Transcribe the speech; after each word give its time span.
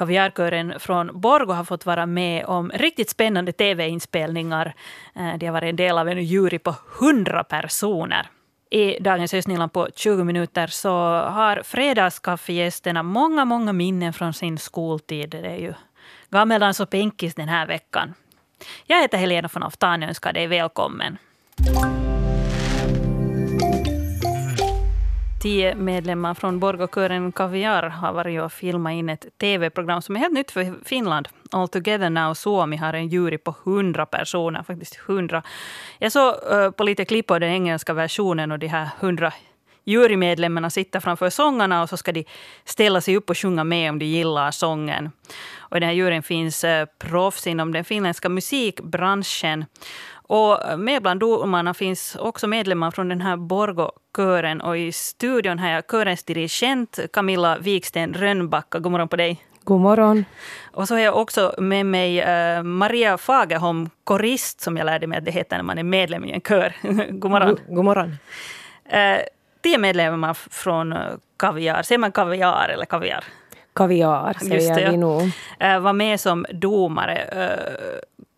Kaviarkören 0.00 0.80
från 0.80 1.20
Borgo 1.20 1.52
har 1.52 1.64
fått 1.64 1.86
vara 1.86 2.06
med 2.06 2.44
om 2.44 2.70
riktigt 2.74 3.10
spännande 3.10 3.52
tv-inspelningar. 3.52 4.74
Eh, 5.14 5.38
de 5.38 5.46
har 5.46 5.52
varit 5.52 5.70
en 5.70 5.76
del 5.76 5.98
av 5.98 6.08
en 6.08 6.24
jury 6.24 6.58
på 6.58 6.74
100 7.00 7.44
personer. 7.44 8.26
I 8.70 9.00
dagens 9.00 9.34
Östnyland 9.34 9.72
på 9.72 9.88
20 9.94 10.24
minuter 10.24 10.66
så 10.66 10.90
har 11.12 11.62
fredagskaffegästerna 11.64 13.02
många, 13.02 13.44
många 13.44 13.72
minnen 13.72 14.12
från 14.12 14.32
sin 14.32 14.58
skoltid. 14.58 15.30
Det 15.30 15.48
är 15.48 15.56
ju 15.56 15.74
gammeldans 16.30 16.80
och 16.80 16.90
penkis 16.90 17.34
den 17.34 17.48
här 17.48 17.66
veckan. 17.66 18.14
Jag 18.86 19.02
heter 19.02 19.18
Helena 19.18 19.48
von 19.52 19.62
Aftan 19.62 20.02
och 20.02 20.08
önskar 20.08 20.32
dig 20.32 20.46
välkommen. 20.46 21.18
Tio 25.40 25.74
medlemmar 25.74 26.34
från 26.34 26.60
Borgåkören 26.60 27.32
Kaviar 27.32 27.82
har 27.82 28.12
varit 28.12 28.40
och 28.40 28.52
filmat 28.52 28.92
in 28.92 29.08
ett 29.08 29.26
tv-program 29.38 30.02
som 30.02 30.16
är 30.16 30.20
helt 30.20 30.32
nytt 30.32 30.50
för 30.50 30.84
Finland. 30.84 31.28
All 31.50 31.68
Together 31.68 32.10
Now 32.10 32.34
Suomi 32.34 32.76
har 32.76 32.94
en 32.94 33.08
jury 33.08 33.38
på 33.38 33.54
100 33.64 34.06
personer. 34.06 34.62
faktiskt 34.62 35.00
100. 35.08 35.42
Jag 35.98 36.12
såg 36.12 36.34
eh, 36.52 36.70
på 36.70 36.84
lite 36.84 37.04
klipp 37.04 37.30
av 37.30 37.40
den 37.40 37.50
engelska 37.50 37.92
versionen 37.92 38.52
och 38.52 38.58
de 38.58 38.66
här 38.66 38.88
100 39.00 39.32
jurymedlemmarna 39.84 40.70
sitter 40.70 41.00
framför 41.00 41.30
sångarna 41.30 41.82
och 41.82 41.88
så 41.88 41.96
ska 41.96 42.12
de 42.12 42.24
ställa 42.64 43.00
sig 43.00 43.16
upp 43.16 43.30
och 43.30 43.38
sjunga 43.38 43.64
med 43.64 43.90
om 43.90 43.98
de 43.98 44.04
gillar 44.04 44.50
sången. 44.50 45.10
Och 45.56 45.76
I 45.76 45.80
den 45.80 45.88
här 45.88 45.96
juryn 45.96 46.22
finns 46.22 46.64
eh, 46.64 46.86
proffs 46.98 47.46
inom 47.46 47.72
den 47.72 47.84
finländska 47.84 48.28
musikbranschen. 48.28 49.64
Och 50.30 50.78
med 50.78 51.02
bland 51.02 51.20
domarna 51.20 51.74
finns 51.74 52.16
också 52.16 52.46
medlemmar 52.46 52.90
från 52.90 53.08
den 53.08 53.20
här 53.20 53.36
Borgå-kören. 53.36 54.60
Och 54.60 54.78
i 54.78 54.92
studion 54.92 55.58
har 55.58 55.68
jag 55.68 55.86
körens 55.86 56.22
dirigent 56.22 56.98
Camilla 57.12 57.58
Wiksten 57.58 58.14
Rönnbacka. 58.14 58.78
God 58.78 58.92
morgon 58.92 59.08
på 59.08 59.16
dig. 59.16 59.44
God 59.64 59.80
morgon. 59.80 60.24
Och 60.72 60.88
så 60.88 60.94
har 60.94 61.00
jag 61.00 61.16
också 61.16 61.54
med 61.58 61.86
mig 61.86 62.20
uh, 62.20 62.62
Maria 62.62 63.18
Fagerholm, 63.18 63.90
korist, 64.04 64.60
som 64.60 64.76
jag 64.76 64.84
lärde 64.84 65.06
mig 65.06 65.18
att 65.18 65.24
det 65.24 65.30
heter 65.30 65.56
när 65.56 65.64
man 65.64 65.78
är 65.78 65.82
medlem 65.82 66.24
i 66.24 66.32
en 66.32 66.40
kör. 66.40 66.74
God 67.10 67.30
morgon. 67.30 67.48
God, 67.48 67.76
god 67.76 67.84
morgon. 67.84 68.08
Uh, 68.92 69.20
tio 69.62 69.78
medlemmar 69.78 70.34
från 70.34 70.94
Kaviar. 71.36 71.82
Säger 71.82 71.98
man 71.98 72.12
kaviar 72.12 72.68
eller 72.68 72.84
kaviar? 72.84 73.24
Kaviar 73.72 74.36
säger 74.40 74.74
det, 74.74 74.90
vi 74.90 74.96
nog. 74.96 75.22
Uh, 75.22 75.78
var 75.80 75.92
med 75.92 76.20
som 76.20 76.46
domare. 76.52 77.28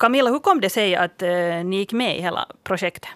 Camilla, 0.02 0.30
hur 0.30 0.38
kom 0.38 0.60
det 0.60 0.70
sig 0.70 0.96
att 0.96 1.22
eh, 1.22 1.28
ni 1.64 1.76
gick 1.76 1.92
med 1.92 2.18
i 2.18 2.22
hela 2.22 2.46
projektet? 2.64 3.10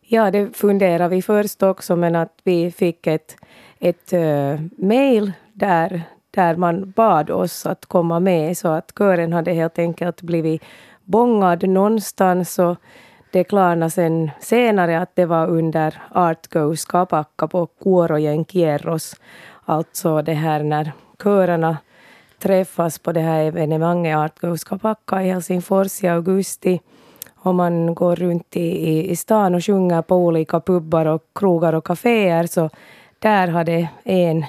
Ja, 0.00 0.30
det 0.30 0.56
funderade 0.56 1.14
vi 1.14 1.22
först 1.22 1.62
också, 1.62 1.96
men 1.96 2.16
att 2.16 2.32
vi 2.44 2.70
fick 2.70 3.06
ett, 3.06 3.36
ett 3.78 4.12
uh, 4.12 4.60
mejl 4.76 5.32
där, 5.52 6.02
där 6.30 6.56
man 6.56 6.90
bad 6.90 7.30
oss 7.30 7.66
att 7.66 7.86
komma 7.86 8.20
med, 8.20 8.58
så 8.58 8.68
att 8.68 8.92
kören 8.98 9.32
hade 9.32 9.52
helt 9.52 9.78
enkelt 9.78 10.22
blivit 10.22 10.62
bångad 11.04 11.68
någonstans. 11.68 12.58
Och 12.58 12.76
det 13.30 13.44
klarnade 13.44 13.90
sen 13.90 14.30
senare 14.40 15.00
att 15.00 15.16
det 15.16 15.26
var 15.26 15.46
under 15.46 16.02
Art 16.12 16.46
Goes 16.46 16.84
Kapakka 16.84 17.48
på 17.48 17.66
Kuorojen 17.66 18.44
Kierros. 18.44 19.16
Alltså 19.64 20.22
det 20.22 20.34
här 20.34 20.62
när 20.62 20.92
körerna 21.22 21.76
träffas 22.38 22.98
på 22.98 23.12
det 23.12 23.20
här 23.20 23.44
evenemanget 23.44 24.16
Art 24.16 24.40
Goes 24.40 24.64
i 25.12 25.14
Helsingfors 25.14 26.04
i 26.04 26.08
augusti. 26.08 26.80
Och 27.34 27.54
man 27.54 27.94
går 27.94 28.16
runt 28.16 28.56
i, 28.56 29.10
i 29.10 29.16
stan 29.16 29.54
och 29.54 29.64
sjunger 29.64 30.02
på 30.02 30.16
olika 30.16 30.60
pubbar 30.60 31.06
och 31.06 31.22
krogar 31.34 31.72
och 31.72 31.86
kaféer. 31.86 32.46
Så 32.46 32.70
där 33.18 33.48
hade 33.48 33.88
en, 34.02 34.44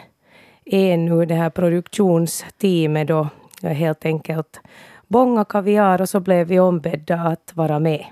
en 0.65 1.07
ur 1.07 1.25
det 1.25 1.35
här 1.35 1.49
produktionsteamet 1.49 3.07
då 3.07 3.27
helt 3.61 4.05
enkelt 4.05 4.59
bånga 5.07 5.45
kaviar 5.45 6.01
och 6.01 6.09
så 6.09 6.19
blev 6.19 6.47
vi 6.47 6.59
ombedda 6.59 7.15
att 7.15 7.51
vara 7.53 7.79
med. 7.79 8.05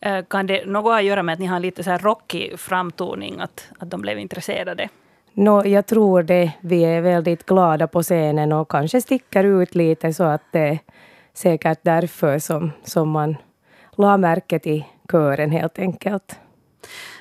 Eh, 0.00 0.24
kan 0.24 0.46
det 0.46 0.66
något 0.66 0.98
att 0.98 1.04
göra 1.04 1.22
med 1.22 1.32
att 1.32 1.38
ni 1.38 1.46
har 1.46 1.60
lite 1.60 1.84
så 1.84 1.90
här 1.90 1.98
rockig 1.98 2.58
framtoning, 2.58 3.40
att, 3.40 3.68
att 3.78 3.90
de 3.90 4.00
blev 4.00 4.18
intresserade? 4.18 4.88
No, 5.38 5.66
jag 5.66 5.86
tror 5.86 6.22
det. 6.22 6.52
Vi 6.60 6.84
är 6.84 7.00
väldigt 7.00 7.46
glada 7.46 7.86
på 7.86 8.02
scenen 8.02 8.52
och 8.52 8.70
kanske 8.70 9.00
sticker 9.00 9.44
ut 9.44 9.74
lite 9.74 10.12
så 10.12 10.24
att 10.24 10.42
det 10.52 10.60
är 10.60 10.78
säkert 11.32 11.78
därför 11.82 12.38
som, 12.38 12.72
som 12.84 13.08
man 13.08 13.36
la 13.96 14.16
märke 14.16 14.58
till 14.58 14.84
kören 15.10 15.50
helt 15.50 15.78
enkelt. 15.78 16.38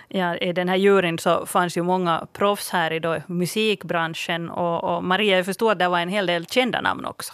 Ja, 0.07 0.37
I 0.37 0.53
den 0.53 0.69
här 0.69 0.75
juryn 0.75 1.17
så 1.17 1.45
fanns 1.45 1.77
ju 1.77 1.83
många 1.83 2.27
proffs 2.33 2.69
här 2.69 2.93
i 2.93 2.99
då, 2.99 3.17
musikbranschen. 3.27 4.49
Och, 4.49 4.83
och 4.83 5.03
Maria, 5.03 5.37
jag 5.37 5.45
förstår 5.45 5.71
att 5.71 5.79
det 5.79 5.87
var 5.87 5.99
en 5.99 6.09
hel 6.09 6.25
del 6.25 6.45
kända 6.45 6.81
namn 6.81 7.05
också. 7.05 7.33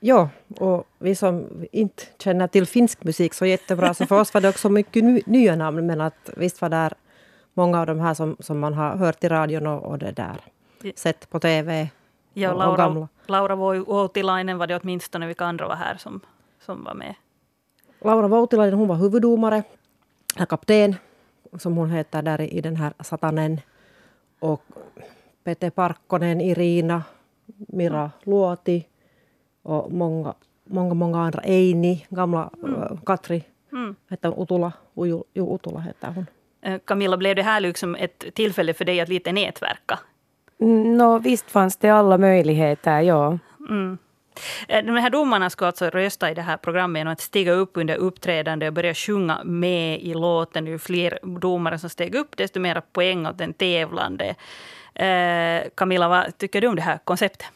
Ja, 0.00 0.28
och 0.58 0.84
vi 0.98 1.14
som 1.14 1.46
inte 1.72 2.02
känner 2.18 2.46
till 2.46 2.66
finsk 2.66 3.04
musik 3.04 3.34
så 3.34 3.46
jättebra, 3.46 3.94
så 3.94 4.06
för 4.06 4.20
oss 4.20 4.34
var 4.34 4.40
det 4.40 4.48
också 4.48 4.68
mycket 4.68 5.26
nya 5.26 5.56
namn, 5.56 5.86
men 5.86 6.00
att 6.00 6.30
visst 6.36 6.60
var 6.60 6.68
där 6.68 6.92
många 7.56 7.80
av 7.80 7.86
de 7.86 8.00
här 8.00 8.14
som, 8.14 8.36
som 8.40 8.58
man 8.58 8.74
har 8.74 8.96
hört 8.96 9.24
i 9.24 9.28
radion 9.28 9.66
och, 9.66 9.82
och 9.82 9.98
det 9.98 10.12
där, 10.12 10.40
sett 10.94 11.30
på 11.30 11.40
tv. 11.40 11.90
Ja, 12.32 12.52
och, 12.52 12.58
Laura, 12.58 12.86
och 12.86 13.08
Laura 13.26 13.56
Voutilainen 13.56 14.58
var 14.58 14.66
det 14.66 14.80
åtminstone, 14.82 15.26
vilka 15.26 15.44
andra 15.44 15.68
var 15.68 15.76
här 15.76 15.96
som, 15.96 16.20
som 16.60 16.84
var 16.84 16.94
med? 16.94 17.14
Laura 18.00 18.28
Voutilainen, 18.28 18.78
hon 18.78 18.88
var 18.88 18.96
huvuddomare, 18.96 19.62
kapten, 20.48 20.96
som 21.58 21.76
hon 21.76 21.90
heter 21.90 22.22
där 22.22 22.40
i 22.40 22.60
den 22.60 22.76
här 22.76 22.92
Satanen. 23.00 23.60
Och 24.38 24.62
Pete 25.44 25.70
Parkkonen, 25.70 26.40
Irina, 26.40 27.02
Mira 27.46 27.98
mm. 27.98 28.10
Luoti 28.22 28.86
och 29.62 29.92
många, 29.92 30.34
många, 30.64 30.94
många 30.94 31.18
andra. 31.20 31.40
Eini, 31.44 32.06
gamla 32.08 32.50
mm. 32.62 33.00
Katri, 33.06 33.44
mm. 33.72 33.94
hette 34.08 34.28
Utula, 34.28 34.72
Uju, 34.94 35.22
Utula 35.34 35.80
heter 35.80 36.12
hon. 36.14 36.26
Eh, 36.66 36.78
Camilla, 36.84 37.16
blev 37.16 37.36
det 37.36 37.42
här 37.42 37.60
liksom 37.60 37.94
ett 37.94 38.24
tillfälle 38.34 38.74
för 38.74 38.84
dig 38.84 39.00
att 39.00 39.08
lite 39.08 39.32
nätverka? 39.32 39.98
Mm, 40.60 40.96
no, 40.96 41.18
visst 41.18 41.50
fanns 41.50 41.76
det 41.76 41.90
alla 41.90 42.18
möjligheter, 42.18 43.00
ja. 43.00 43.38
Mm. 43.68 43.98
Eh, 44.68 44.84
de 44.84 44.96
här 44.96 45.10
domarna 45.10 45.50
ska 45.50 45.66
alltså 45.66 45.90
rösta 45.90 46.30
i 46.30 46.34
det 46.34 46.42
här 46.42 46.56
programmet 46.56 47.00
genom 47.00 47.12
att 47.12 47.20
stiga 47.20 47.52
upp 47.52 47.70
under 47.74 47.94
uppträdande 47.94 48.66
och 48.66 48.72
börja 48.72 48.94
sjunga 48.94 49.44
med 49.44 50.00
i 50.00 50.14
låten. 50.14 50.66
Ju 50.66 50.78
fler 50.78 51.18
domare 51.22 51.78
som 51.78 51.90
steg 51.90 52.14
upp, 52.14 52.36
desto 52.36 52.60
mer 52.60 52.82
poäng 52.92 53.26
åt 53.26 53.38
den 53.38 53.52
tävlande. 53.52 54.34
Eh, 54.94 55.68
Camilla, 55.74 56.08
vad 56.08 56.38
tycker 56.38 56.60
du 56.60 56.68
om 56.68 56.76
det 56.76 56.82
här 56.82 56.98
konceptet? 57.04 57.46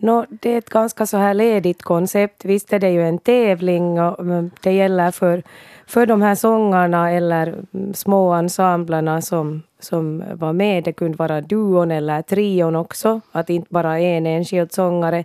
No, 0.00 0.26
det 0.30 0.54
är 0.54 0.58
ett 0.58 0.70
ganska 0.70 1.06
så 1.06 1.16
här 1.16 1.34
ledigt 1.34 1.82
koncept. 1.82 2.44
Visst 2.44 2.72
är 2.72 2.78
det 2.78 2.90
ju 2.90 3.08
en 3.08 3.18
tävling 3.18 4.00
och 4.00 4.24
det 4.62 4.72
gäller 4.72 5.10
för, 5.10 5.42
för 5.86 6.06
de 6.06 6.22
här 6.22 6.34
sångarna 6.34 7.10
eller 7.10 7.54
mm, 7.74 7.94
små 7.94 8.32
ensemblerna 8.32 9.22
som, 9.22 9.62
som 9.80 10.24
var 10.32 10.52
med. 10.52 10.84
Det 10.84 10.92
kunde 10.92 11.16
vara 11.16 11.40
duon 11.40 11.90
eller 11.90 12.22
trion 12.22 12.76
också, 12.76 13.20
att 13.32 13.50
inte 13.50 13.68
bara 13.70 13.98
en 13.98 14.26
enskild 14.26 14.72
sångare. 14.72 15.24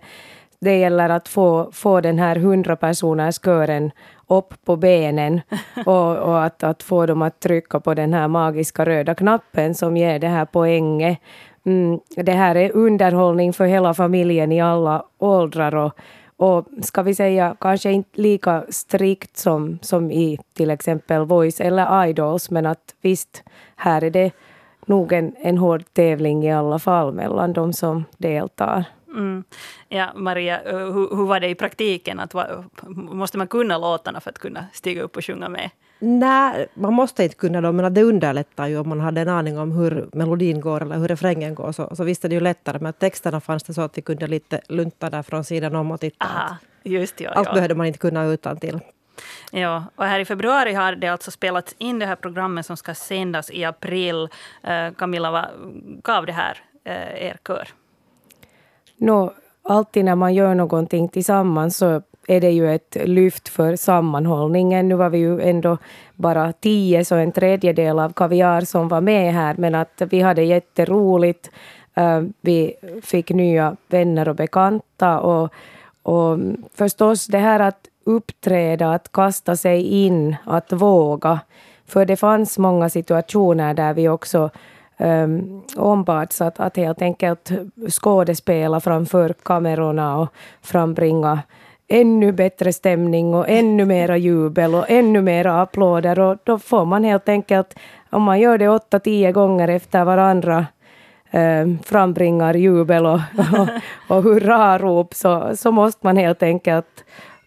Det 0.58 0.78
gäller 0.78 1.08
att 1.08 1.28
få, 1.28 1.70
få 1.72 2.00
den 2.00 2.18
här 2.18 2.36
hundrapersoners 2.36 3.40
kören 3.44 3.90
upp 4.26 4.54
på 4.64 4.76
benen 4.76 5.40
och, 5.86 6.16
och 6.16 6.44
att, 6.44 6.62
att 6.62 6.82
få 6.82 7.06
dem 7.06 7.22
att 7.22 7.40
trycka 7.40 7.80
på 7.80 7.94
den 7.94 8.14
här 8.14 8.28
magiska 8.28 8.86
röda 8.86 9.14
knappen 9.14 9.74
som 9.74 9.96
ger 9.96 10.18
det 10.18 10.28
här 10.28 10.44
poänget 10.44 11.18
mm, 11.64 12.00
det 12.16 12.32
här 12.32 12.54
är 12.54 12.76
underhållning 12.76 13.52
för 13.52 13.64
hela 13.64 13.94
familjen 13.94 14.52
i 14.52 14.60
alla 14.60 15.04
åldrar 15.18 15.74
och, 15.74 15.92
och 16.36 16.66
ska 16.82 17.02
vi 17.02 17.14
säga 17.14 17.56
kanske 17.60 17.92
inte 17.92 18.20
lika 18.20 18.64
strikt 18.68 19.36
som, 19.36 19.78
som 19.82 20.10
i 20.10 20.38
till 20.52 20.70
exempel 20.70 21.24
Voice 21.24 21.60
eller 21.60 22.06
Idols 22.06 22.50
men 22.50 22.66
att 22.66 22.94
visst, 23.00 23.42
här 23.76 24.04
är 24.04 24.10
det 24.10 24.32
nog 24.86 25.12
en, 25.12 25.34
en 25.38 25.58
hård 25.58 25.84
tävling 25.92 26.44
i 26.44 26.52
alla 26.52 26.78
fall 26.78 27.12
mellan 27.12 27.52
de 27.52 27.72
som 27.72 28.04
deltar. 28.16 28.84
Mm. 29.08 29.44
Ja, 29.88 30.12
Maria, 30.14 30.62
eh, 30.62 30.78
hur, 30.78 31.16
hur, 31.16 31.26
var 31.26 31.40
det 31.40 31.48
i 31.48 31.54
praktiken? 31.54 32.20
Att, 32.20 32.34
måste 32.86 33.38
man 33.38 33.46
kunna 33.46 33.78
låtarna 33.78 34.20
för 34.20 34.30
att 34.30 34.38
kunna 34.38 34.66
stiga 34.72 35.02
upp 35.02 35.16
och 35.16 35.24
sjunga 35.24 35.48
med? 35.48 35.70
Nej, 36.06 36.66
man 36.74 36.92
måste 36.92 37.24
inte 37.24 37.36
kunna 37.36 37.60
dem, 37.60 37.76
men 37.76 37.94
det 37.94 38.02
underlättar 38.02 38.66
ju 38.66 38.78
om 38.78 38.88
man 38.88 39.00
hade 39.00 39.20
en 39.20 39.28
aning 39.28 39.58
om 39.58 39.72
hur 39.72 40.08
melodin 40.12 40.60
går 40.60 40.82
eller 40.82 40.98
hur 40.98 41.08
refrängen 41.08 41.54
går. 41.54 41.72
Så, 41.72 41.96
så 41.96 42.04
visst 42.04 42.24
är 42.24 42.28
det 42.28 42.34
ju 42.34 42.40
lättare. 42.40 42.78
Men 42.78 42.92
texterna 42.92 43.40
fanns 43.40 43.62
det 43.62 43.74
så 43.74 43.80
att 43.80 43.98
vi 43.98 44.02
kunde 44.02 44.26
lite 44.26 44.60
lunta 44.68 45.10
där 45.10 45.22
från 45.22 45.44
sidan 45.44 45.76
om 45.76 45.90
och 45.90 46.00
titta. 46.00 46.24
Aha, 46.24 46.56
just 46.82 47.20
ja, 47.20 47.30
Allt 47.30 47.48
ja. 47.48 47.54
behövde 47.54 47.74
man 47.74 47.86
inte 47.86 47.98
kunna 47.98 48.24
utan 48.24 48.56
till. 48.56 48.80
Ja, 49.50 49.84
och 49.96 50.04
här 50.04 50.20
i 50.20 50.24
februari 50.24 50.72
har 50.72 50.92
det 50.92 51.08
alltså 51.08 51.30
spelats 51.30 51.74
in 51.78 51.98
det 51.98 52.06
här 52.06 52.16
programmet 52.16 52.66
som 52.66 52.76
ska 52.76 52.94
sändas 52.94 53.50
i 53.50 53.64
april. 53.64 54.28
Uh, 54.68 54.94
Camilla, 54.96 55.30
vad 55.30 55.46
gav 56.02 56.26
det 56.26 56.32
här 56.32 56.58
uh, 56.88 57.26
er 57.26 57.36
kör? 57.46 57.68
No, 58.96 59.32
alltid 59.62 60.04
när 60.04 60.14
man 60.14 60.34
gör 60.34 60.54
någonting 60.54 61.08
tillsammans 61.08 61.76
så 61.76 62.02
är 62.28 62.40
det 62.40 62.50
ju 62.50 62.74
ett 62.74 62.96
lyft 63.04 63.48
för 63.48 63.76
sammanhållningen. 63.76 64.88
Nu 64.88 64.94
var 64.94 65.10
vi 65.10 65.18
ju 65.18 65.40
ändå 65.40 65.78
bara 66.14 66.52
tio, 66.52 67.04
så 67.04 67.14
en 67.14 67.32
tredjedel 67.32 67.98
av 67.98 68.12
Kaviar 68.12 68.60
som 68.60 68.88
var 68.88 69.00
med 69.00 69.34
här, 69.34 69.54
men 69.58 69.74
att 69.74 70.02
vi 70.10 70.20
hade 70.20 70.42
jätteroligt. 70.42 71.50
Eh, 71.94 72.22
vi 72.40 72.74
fick 73.02 73.30
nya 73.30 73.76
vänner 73.88 74.28
och 74.28 74.36
bekanta 74.36 75.20
och, 75.20 75.52
och 76.02 76.38
förstås 76.74 77.26
det 77.26 77.38
här 77.38 77.60
att 77.60 77.88
uppträda, 78.04 78.92
att 78.92 79.12
kasta 79.12 79.56
sig 79.56 79.82
in, 79.82 80.36
att 80.44 80.72
våga. 80.72 81.40
För 81.86 82.04
det 82.04 82.16
fanns 82.16 82.58
många 82.58 82.88
situationer 82.88 83.74
där 83.74 83.94
vi 83.94 84.08
också 84.08 84.50
um, 84.98 85.62
ombads 85.76 86.40
att, 86.40 86.60
att 86.60 86.76
helt 86.76 87.02
enkelt 87.02 87.50
skådespela 87.90 88.80
framför 88.80 89.34
kamerorna 89.42 90.18
och 90.18 90.28
frambringa 90.62 91.42
ännu 91.88 92.32
bättre 92.32 92.72
stämning 92.72 93.34
och 93.34 93.48
ännu 93.48 93.84
mera 93.84 94.16
jubel 94.16 94.74
och 94.74 94.90
ännu 94.90 95.22
mera 95.22 95.62
applåder. 95.62 96.18
Och 96.18 96.38
då 96.44 96.58
får 96.58 96.84
man 96.84 97.04
helt 97.04 97.28
enkelt, 97.28 97.74
om 98.10 98.22
man 98.22 98.40
gör 98.40 98.58
det 98.58 98.68
åtta, 98.68 99.00
tio 99.00 99.32
gånger 99.32 99.68
efter 99.68 100.04
varandra, 100.04 100.66
eh, 101.30 101.68
frambringar 101.84 102.54
jubel 102.54 103.06
och, 103.06 103.20
och, 103.58 103.68
och 104.16 104.22
hurrarop, 104.22 105.14
så, 105.14 105.56
så 105.56 105.72
måste 105.72 106.06
man 106.06 106.16
helt 106.16 106.42
enkelt 106.42 107.04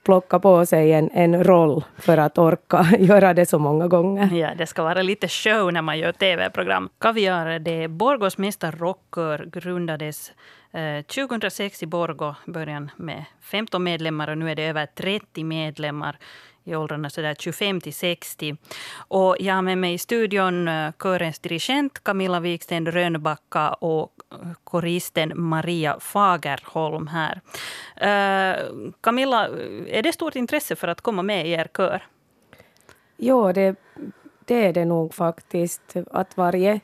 plocka 0.07 0.39
på 0.39 0.65
sig 0.65 0.93
en, 0.93 1.09
en 1.13 1.43
roll 1.43 1.83
för 1.97 2.17
att 2.17 2.37
orka 2.37 2.85
göra 2.99 3.33
det 3.33 3.45
så 3.45 3.59
många 3.59 3.87
gånger. 3.87 4.33
Ja, 4.33 4.55
det 4.57 4.67
ska 4.67 4.83
vara 4.83 5.01
lite 5.01 5.27
show 5.27 5.73
när 5.73 5.81
man 5.81 5.99
gör 5.99 6.11
tv-program. 6.11 6.89
Kaviar, 6.99 7.59
det 7.59 7.87
Borgås 7.87 8.37
mesta 8.37 8.67
mästarrockör, 8.67 9.49
grundades 9.51 10.31
eh, 10.71 11.01
2006 11.01 11.83
i 11.83 11.85
Borgo, 11.85 12.35
början 12.45 12.91
med 12.95 13.25
15 13.41 13.83
medlemmar 13.83 14.29
och 14.29 14.37
nu 14.37 14.51
är 14.51 14.55
det 14.55 14.63
över 14.63 14.85
30 14.85 15.43
medlemmar 15.43 16.17
i 16.67 16.75
åldrarna 16.75 17.09
sådär 17.09 17.35
25 17.39 17.81
till 17.81 17.93
60. 17.93 18.57
Och 18.97 19.35
jag 19.39 19.55
har 19.55 19.61
med 19.61 19.77
mig 19.77 19.93
i 19.93 19.97
studion 19.97 20.67
eh, 20.67 20.91
körens 20.99 21.39
dirigent 21.39 22.03
Camilla 22.03 22.39
Wiksten 22.39 22.91
Rönnbacka 22.91 23.69
och 23.69 24.11
eh, 24.31 24.37
koristen 24.63 25.31
Maria 25.35 25.99
Fagerholm 25.99 27.07
här. 27.07 27.41
Uh, 27.97 28.91
Camilla, 29.01 29.47
är 29.87 30.03
det 30.03 30.13
stort 30.13 30.35
intresse 30.35 30.75
för 30.75 30.87
att 30.87 31.01
komma 31.01 31.21
med 31.21 31.47
i 31.47 31.51
er 31.51 31.67
kör? 31.77 32.03
Jo, 33.17 33.51
det, 33.51 33.75
det 34.45 34.65
är 34.65 34.73
det 34.73 34.85
nog 34.85 35.13
faktiskt. 35.13 35.95
Att 36.11 36.37
varje, 36.37 36.79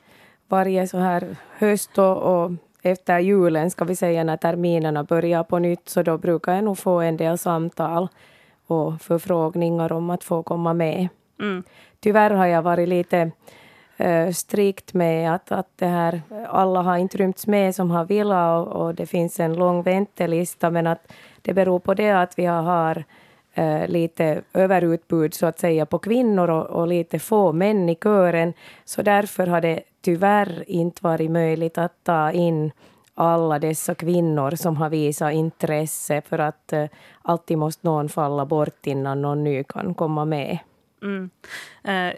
varje 0.47 0.87
så 0.87 0.97
här 0.97 1.35
höst 1.57 1.97
och, 1.97 2.17
och 2.17 2.51
efter 2.81 3.19
julen, 3.19 3.71
ska 3.71 3.85
vi 3.85 3.95
säga, 3.95 4.23
när 4.23 4.37
terminerna 4.37 5.03
börjar 5.03 5.43
på 5.43 5.59
nytt, 5.59 5.89
så 5.89 6.03
då 6.03 6.17
brukar 6.17 6.55
jag 6.55 6.63
nog 6.63 6.77
få 6.77 6.99
en 6.99 7.17
del 7.17 7.37
samtal 7.37 8.07
och 8.67 9.01
förfrågningar 9.01 9.91
om 9.91 10.09
att 10.09 10.23
få 10.23 10.43
komma 10.43 10.73
med. 10.73 11.07
Mm. 11.39 11.63
Tyvärr 11.99 12.31
har 12.31 12.45
jag 12.45 12.61
varit 12.61 12.89
lite 12.89 13.31
uh, 14.01 14.31
strikt 14.31 14.93
med 14.93 15.35
att, 15.35 15.51
att 15.51 15.67
det 15.75 15.85
här, 15.85 16.21
alla 16.49 16.81
har 16.81 16.97
inte 16.97 17.17
rymts 17.17 17.47
med 17.47 17.75
som 17.75 17.91
har 17.91 18.05
velat 18.05 18.67
och, 18.67 18.85
och, 18.85 18.95
det 18.95 19.05
finns 19.05 19.39
en 19.39 19.53
lång 19.53 19.81
väntelista 19.81 20.69
men 20.69 20.87
att 20.87 21.13
det 21.41 21.53
beror 21.53 21.79
på 21.79 21.93
det 21.93 22.11
att 22.11 22.39
vi 22.39 22.45
har 22.45 23.03
uh, 23.57 23.87
lite 23.87 24.41
överutbud 24.53 25.33
så 25.33 25.45
att 25.45 25.59
säga 25.59 25.85
på 25.85 25.99
kvinnor 25.99 26.49
och, 26.49 26.65
och, 26.65 26.87
lite 26.87 27.19
få 27.19 27.51
män 27.51 27.89
i 27.89 27.95
kören. 27.95 28.53
Så 28.85 29.01
därför 29.01 29.47
har 29.47 29.61
det 29.61 29.81
tyvärr 30.01 30.63
inte 30.67 31.03
varit 31.03 31.31
möjligt 31.31 31.77
att 31.77 32.03
ta 32.03 32.31
in 32.31 32.71
alla 33.13 33.59
dessa 33.59 33.95
kvinnor 33.95 34.55
som 34.55 34.77
har 34.77 34.89
visat 34.89 35.33
intresse 35.33 36.21
för 36.21 36.39
att 36.39 36.73
uh, 36.73 36.85
alltid 37.21 37.57
måste 37.57 37.87
någon 37.87 38.09
falla 38.09 38.45
bort 38.45 38.87
innan 38.87 39.21
någon 39.21 39.43
ny 39.43 39.63
kan 39.63 39.93
komma 39.93 40.25
med. 40.25 40.59
Mm. 41.01 41.29
Uh, 41.87 42.13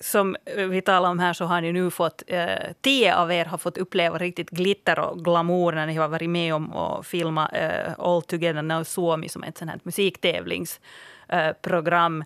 som 0.00 0.36
vi 0.56 0.82
talar 0.82 1.10
om 1.10 1.18
här 1.18 1.32
så 1.32 1.44
har 1.44 1.60
ni 1.60 1.72
nu 1.72 1.90
fått, 1.90 2.22
uh, 2.32 2.46
tio 2.80 3.16
av 3.16 3.32
er 3.32 3.44
har 3.44 3.58
fått 3.58 3.78
uppleva 3.78 4.18
riktigt 4.18 4.50
glitter 4.50 4.98
och 4.98 5.24
glamour 5.24 5.72
när 5.72 5.86
ni 5.86 5.94
har 5.94 6.08
varit 6.08 6.30
med 6.30 6.54
om 6.54 6.72
att 6.72 7.06
filma 7.06 7.48
uh, 7.48 7.94
All 7.98 8.22
Together 8.22 8.62
Now 8.62 8.84
Suomi 8.84 9.28
som 9.28 9.42
är 9.42 9.48
ett 9.48 9.58
sånt 9.58 9.70
här 9.70 9.80
musiktävlingsprogram. 9.82 12.24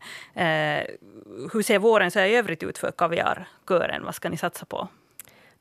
hur 1.53 1.63
ser 1.63 1.79
våren 1.79 2.11
så 2.11 2.21
i 2.21 2.37
övrigt 2.37 2.63
ut 2.63 2.79
för 2.79 2.91
Kaviarkören? 2.91 4.05
Vad 4.05 4.15
ska 4.15 4.29
ni 4.29 4.37
satsa 4.37 4.67
på? 4.67 4.89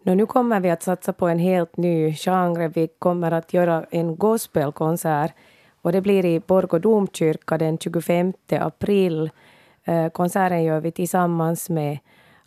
No, 0.05 0.15
nu 0.15 0.25
kommer 0.25 0.59
vi 0.59 0.69
att 0.69 0.83
satsa 0.83 1.13
på 1.13 1.27
en 1.27 1.39
helt 1.39 1.77
ny 1.77 2.13
genre. 2.15 2.67
Vi 2.67 2.87
kommer 2.99 3.31
att 3.31 3.53
göra 3.53 3.85
en 3.91 4.15
gospelkonsert 4.15 5.33
och 5.81 5.91
det 5.91 6.01
blir 6.01 6.25
i 6.25 6.39
Borgå 6.39 6.79
domkyrka 6.79 7.57
den 7.57 7.77
25 7.77 8.33
april. 8.49 9.29
Eh, 9.83 10.09
konserten 10.09 10.63
gör 10.63 10.79
vi 10.79 10.91
tillsammans 10.91 11.69
med 11.69 11.97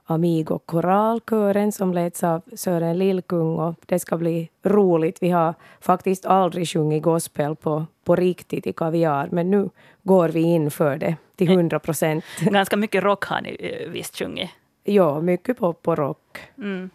Amigo 0.05 0.59
Koralkören 0.67 1.73
som 1.73 1.95
leds 1.95 2.25
av 2.25 2.43
Sören 2.57 2.99
Lillkung 2.99 3.59
och 3.59 3.75
det 3.87 3.99
ska 3.99 4.17
bli 4.17 4.51
roligt. 4.63 5.23
Vi 5.23 5.31
har 5.31 5.55
faktiskt 5.81 6.27
aldrig 6.27 6.69
sjungit 6.69 7.03
gospel 7.03 7.57
på, 7.57 7.87
på 8.05 8.17
riktigt 8.17 8.67
i 8.67 8.73
Kaviar 8.73 9.29
men 9.33 9.51
nu 9.51 9.71
går 10.03 10.29
vi 10.29 10.41
in 10.41 10.71
för 10.71 10.97
det 10.97 11.17
till 11.37 11.49
hundra 11.49 11.79
procent. 11.79 12.25
Ganska 12.41 12.77
mycket 12.77 13.03
rock 13.03 13.25
har 13.25 13.41
ni 13.41 13.57
eh, 13.61 13.91
visst 13.91 14.19
sjungit? 14.19 14.51
Ja, 14.85 15.21
mycket 15.21 15.59
pop 15.59 15.89
och 15.89 15.99
rock. 15.99 16.39
Mm. 16.59 16.91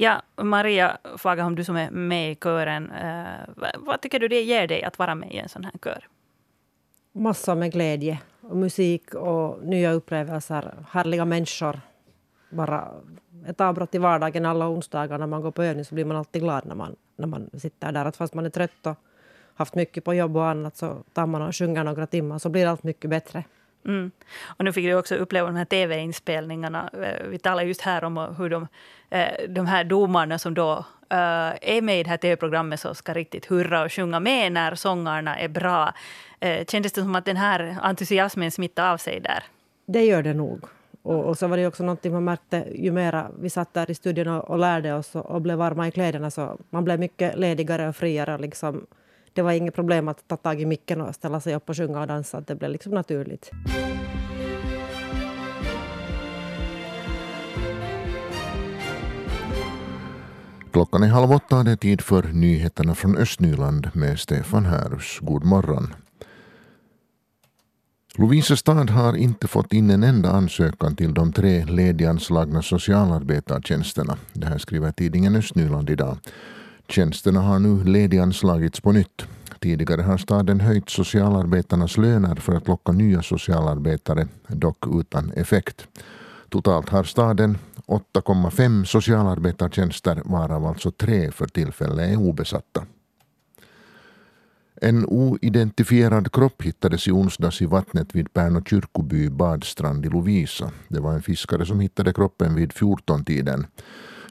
Ja, 0.00 0.22
Maria 0.36 0.98
Fagerholm, 1.16 1.54
du 1.54 1.64
som 1.64 1.76
är 1.76 1.90
med 1.90 2.32
i 2.32 2.34
kören. 2.34 2.90
Eh, 2.90 3.72
vad 3.78 4.00
tycker 4.00 4.20
du 4.20 4.28
det 4.28 4.42
ger 4.42 4.66
dig 4.66 4.82
att 4.82 4.98
vara 4.98 5.14
med 5.14 5.32
i 5.32 5.38
en 5.38 5.48
sån 5.48 5.64
här 5.64 5.72
kör? 5.84 6.06
Massor 7.12 7.54
med 7.54 7.72
glädje. 7.72 8.18
Och 8.40 8.56
musik 8.56 9.14
och 9.14 9.64
nya 9.64 9.92
upplevelser. 9.92 10.74
Härliga 10.90 11.24
människor. 11.24 11.80
Bara 12.50 12.88
ett 13.46 13.60
avbrott 13.60 13.94
i 13.94 13.98
vardagen 13.98 14.46
alla 14.46 14.68
onsdagar 14.68 15.18
när 15.18 15.26
man 15.26 15.42
går 15.42 15.50
på 15.50 15.62
övning 15.62 15.84
så 15.84 15.94
blir 15.94 16.04
man 16.04 16.16
alltid 16.16 16.42
glad 16.42 16.66
när 16.66 16.74
man, 16.74 16.96
när 17.16 17.26
man 17.26 17.50
sitter 17.58 17.92
där. 17.92 18.04
Att 18.04 18.16
fast 18.16 18.34
man 18.34 18.46
är 18.46 18.50
trött 18.50 18.86
och 18.86 18.96
haft 19.54 19.74
mycket 19.74 20.04
på 20.04 20.14
jobb 20.14 20.36
och 20.36 20.46
annat 20.46 20.76
så 20.76 20.96
tar 21.12 21.26
man 21.26 21.42
och 21.42 21.56
sjunger 21.56 21.84
några 21.84 22.06
timmar 22.06 22.38
så 22.38 22.48
blir 22.48 22.66
allt 22.66 22.82
mycket 22.82 23.10
bättre. 23.10 23.44
Mm. 23.84 24.10
Och 24.44 24.64
nu 24.64 24.72
fick 24.72 24.84
du 24.84 24.94
också 24.94 25.14
uppleva 25.14 25.46
de 25.46 25.56
här 25.56 25.64
tv-inspelningarna. 25.64 26.90
Eh, 27.02 27.26
vi 27.28 27.38
talar 27.38 27.62
just 27.62 27.80
här 27.80 28.04
om 28.04 28.34
hur 28.38 28.50
de, 28.50 28.66
eh, 29.10 29.48
de 29.48 29.66
här 29.66 29.84
domarna 29.84 30.38
som 30.38 30.54
då 30.54 30.72
eh, 31.10 31.52
är 31.60 31.82
med 31.82 32.00
i 32.00 32.02
det 32.02 32.10
här 32.10 32.16
tv-programmet 32.16 32.80
som 32.80 32.94
ska 32.94 33.14
riktigt 33.14 33.46
hurra 33.46 33.82
och 33.82 33.92
sjunga 33.92 34.20
med 34.20 34.52
när 34.52 34.74
sångarna 34.74 35.38
är 35.38 35.48
bra. 35.48 35.92
Kändes 36.68 36.92
det 36.92 37.00
som 37.00 37.14
att 37.14 37.24
den 37.24 37.36
här 37.36 37.76
entusiasmen 37.82 38.50
smittade 38.50 38.90
av 38.90 38.96
sig 38.96 39.20
där? 39.20 39.42
Det 39.86 40.04
gör 40.04 40.22
det 40.22 40.34
nog. 40.34 40.64
Och, 41.02 41.24
och, 41.24 41.38
så 41.38 41.46
var 41.46 41.56
det 41.56 41.66
också 41.66 41.82
någonting 41.82 42.12
man 42.12 42.24
märkte 42.24 42.66
ju 42.74 42.92
mer 42.92 43.26
vi 43.40 43.50
satt 43.50 43.74
där 43.74 43.90
i 43.90 43.94
studion 43.94 44.28
och, 44.28 44.50
och 44.50 44.58
lärde 44.58 44.94
oss 44.94 45.14
och, 45.14 45.26
och, 45.26 45.42
blev 45.42 45.58
varma 45.58 45.88
i 45.88 45.90
kläderna 45.90 46.30
så 46.30 46.58
man 46.70 46.84
blev 46.84 46.98
mycket 46.98 47.38
ledigare 47.38 47.88
och 47.88 47.96
friare. 47.96 48.38
Liksom, 48.38 48.86
det 49.32 49.42
var 49.42 49.52
inget 49.52 49.74
problem 49.74 50.08
att 50.08 50.28
ta 50.28 50.36
tag 50.36 50.60
i 50.60 50.66
micken 50.66 51.00
och 51.00 51.14
ställa 51.14 51.40
sig 51.40 51.54
upp 51.54 51.68
och 51.68 51.76
sjunga 51.76 52.00
och 52.00 52.06
dansa. 52.06 52.40
Det 52.40 52.54
blev 52.54 52.70
liksom 52.70 52.92
naturligt. 52.94 53.50
Klockan 60.72 61.02
är 61.02 61.08
halv 61.08 61.32
åtta 61.32 61.58
och 61.58 61.64
det 61.64 61.70
är 61.70 61.76
tid 61.76 62.00
för 62.00 62.22
nyheterna 62.22 62.94
från 62.94 63.16
Östnyland 63.16 63.90
med 63.94 64.18
Stefan 64.18 64.66
Härus. 64.66 65.18
God 65.20 65.44
morgon. 65.44 65.94
Lovisa 68.18 68.56
stad 68.56 68.90
har 68.90 69.16
inte 69.16 69.48
fått 69.48 69.72
in 69.72 69.90
en 69.90 70.02
enda 70.02 70.30
ansökan 70.30 70.96
till 70.96 71.14
de 71.14 71.32
tre 71.32 71.64
lediganslagna 71.64 72.62
socialarbetartjänsterna. 72.62 74.18
Det 74.32 74.46
här 74.46 74.58
skriver 74.58 74.92
tidningen 74.92 75.36
Östnyland 75.36 75.90
idag. 75.90 76.18
Tjänsterna 76.90 77.40
har 77.40 77.58
nu 77.58 77.84
lediganslagits 77.84 78.80
på 78.80 78.92
nytt. 78.92 79.26
Tidigare 79.60 80.02
har 80.02 80.16
staden 80.16 80.60
höjt 80.60 80.88
socialarbetarnas 80.88 81.96
löner 81.96 82.34
för 82.34 82.54
att 82.54 82.68
locka 82.68 82.92
nya 82.92 83.22
socialarbetare, 83.22 84.28
dock 84.48 84.86
utan 85.00 85.32
effekt. 85.32 85.88
Totalt 86.48 86.88
har 86.88 87.04
staden 87.04 87.58
8,5 87.86 88.84
socialarbetartjänster 88.84 90.22
varav 90.24 90.66
alltså 90.66 90.90
tre 90.90 91.30
för 91.30 91.46
tillfället 91.46 92.10
är 92.10 92.16
obesatta. 92.16 92.86
En 94.80 95.06
oidentifierad 95.06 96.32
kropp 96.32 96.62
hittades 96.62 97.08
i 97.08 97.10
onsdags 97.12 97.62
i 97.62 97.66
vattnet 97.66 98.14
vid 98.14 98.32
Pärnå 98.32 98.62
kyrkoby 98.64 99.28
badstrand 99.30 100.06
i 100.06 100.08
Lovisa. 100.08 100.70
Det 100.88 101.00
var 101.00 101.12
en 101.12 101.22
fiskare 101.22 101.66
som 101.66 101.80
hittade 101.80 102.12
kroppen 102.12 102.54
vid 102.54 102.72
14-tiden. 102.72 103.66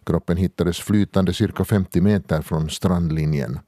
Kroppen 0.08 0.38
hittades 0.38 0.80
flytande 0.80 1.34
cirka 1.34 1.66
50 1.66 2.02
meter 2.02 2.42
från 2.42 2.70
strandlinjen. 2.70 3.60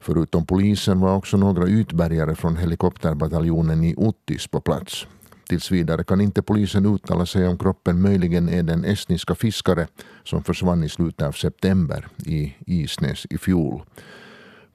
Förutom 0.00 0.46
polisen 0.46 1.00
var 1.00 1.16
också 1.16 1.36
några 1.36 1.66
utbärgare 1.66 2.34
från 2.34 2.56
helikopterbataljonen 2.56 3.84
i 3.84 3.94
Uttis 3.98 4.46
på 4.46 4.60
plats. 4.60 5.06
Tills 5.48 5.70
vidare 5.70 6.04
kan 6.04 6.20
inte 6.20 6.42
polisen 6.42 6.94
uttala 6.94 7.26
sig 7.26 7.48
om 7.48 7.58
kroppen 7.58 8.00
möjligen 8.00 8.48
är 8.48 8.62
den 8.62 8.84
estniska 8.84 9.34
fiskare 9.34 9.86
som 10.24 10.44
försvann 10.44 10.84
i 10.84 10.88
slutet 10.88 11.26
av 11.26 11.32
september 11.32 12.08
i 12.26 12.54
Isnäs 12.66 13.26
i 13.30 13.38
fjol. 13.38 13.82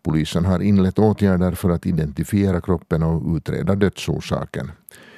Polisen 0.03 0.45
har 0.45 0.59
inlett 0.59 0.99
åtgärder 0.99 1.51
för 1.51 1.69
att 1.69 1.85
identifiera 1.85 2.61
kroppen 2.61 3.03
och 3.03 3.35
utreda 3.35 3.75
dödsorsaken. 3.75 4.71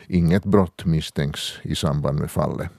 Inget 0.08 0.44
brott 0.44 0.86
misstänks 0.86 1.54
i 1.62 1.76
samband 1.76 2.20
med 2.20 2.32
fallet. 2.32 2.70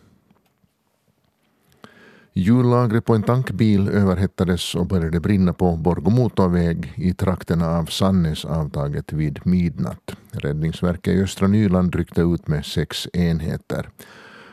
Hjullagret 2.36 3.04
på 3.04 3.14
en 3.14 3.22
tankbil 3.22 3.88
överhettades 3.88 4.74
och 4.74 4.86
började 4.86 5.20
brinna 5.20 5.52
på 5.52 5.76
Borgå 5.76 6.10
motorväg 6.10 6.92
i 6.96 7.14
trakterna 7.14 7.78
av 7.78 7.84
Sannäsavtaget 7.84 9.12
vid 9.12 9.46
midnatt. 9.46 10.16
Räddningsverket 10.30 11.14
i 11.14 11.22
östra 11.22 11.48
Nyland 11.48 11.94
ryckte 11.94 12.20
ut 12.20 12.48
med 12.48 12.64
sex 12.64 13.08
enheter. 13.12 13.88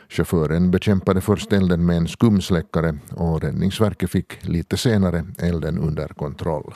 Chauffören 0.08 0.70
bekämpade 0.70 1.20
först 1.20 1.52
elden 1.52 1.86
med 1.86 1.96
en 1.96 2.08
skumsläckare 2.08 2.98
och 3.10 3.42
Räddningsverket 3.42 4.10
fick 4.10 4.48
lite 4.48 4.76
senare 4.76 5.24
elden 5.38 5.78
under 5.78 6.08
kontroll. 6.08 6.74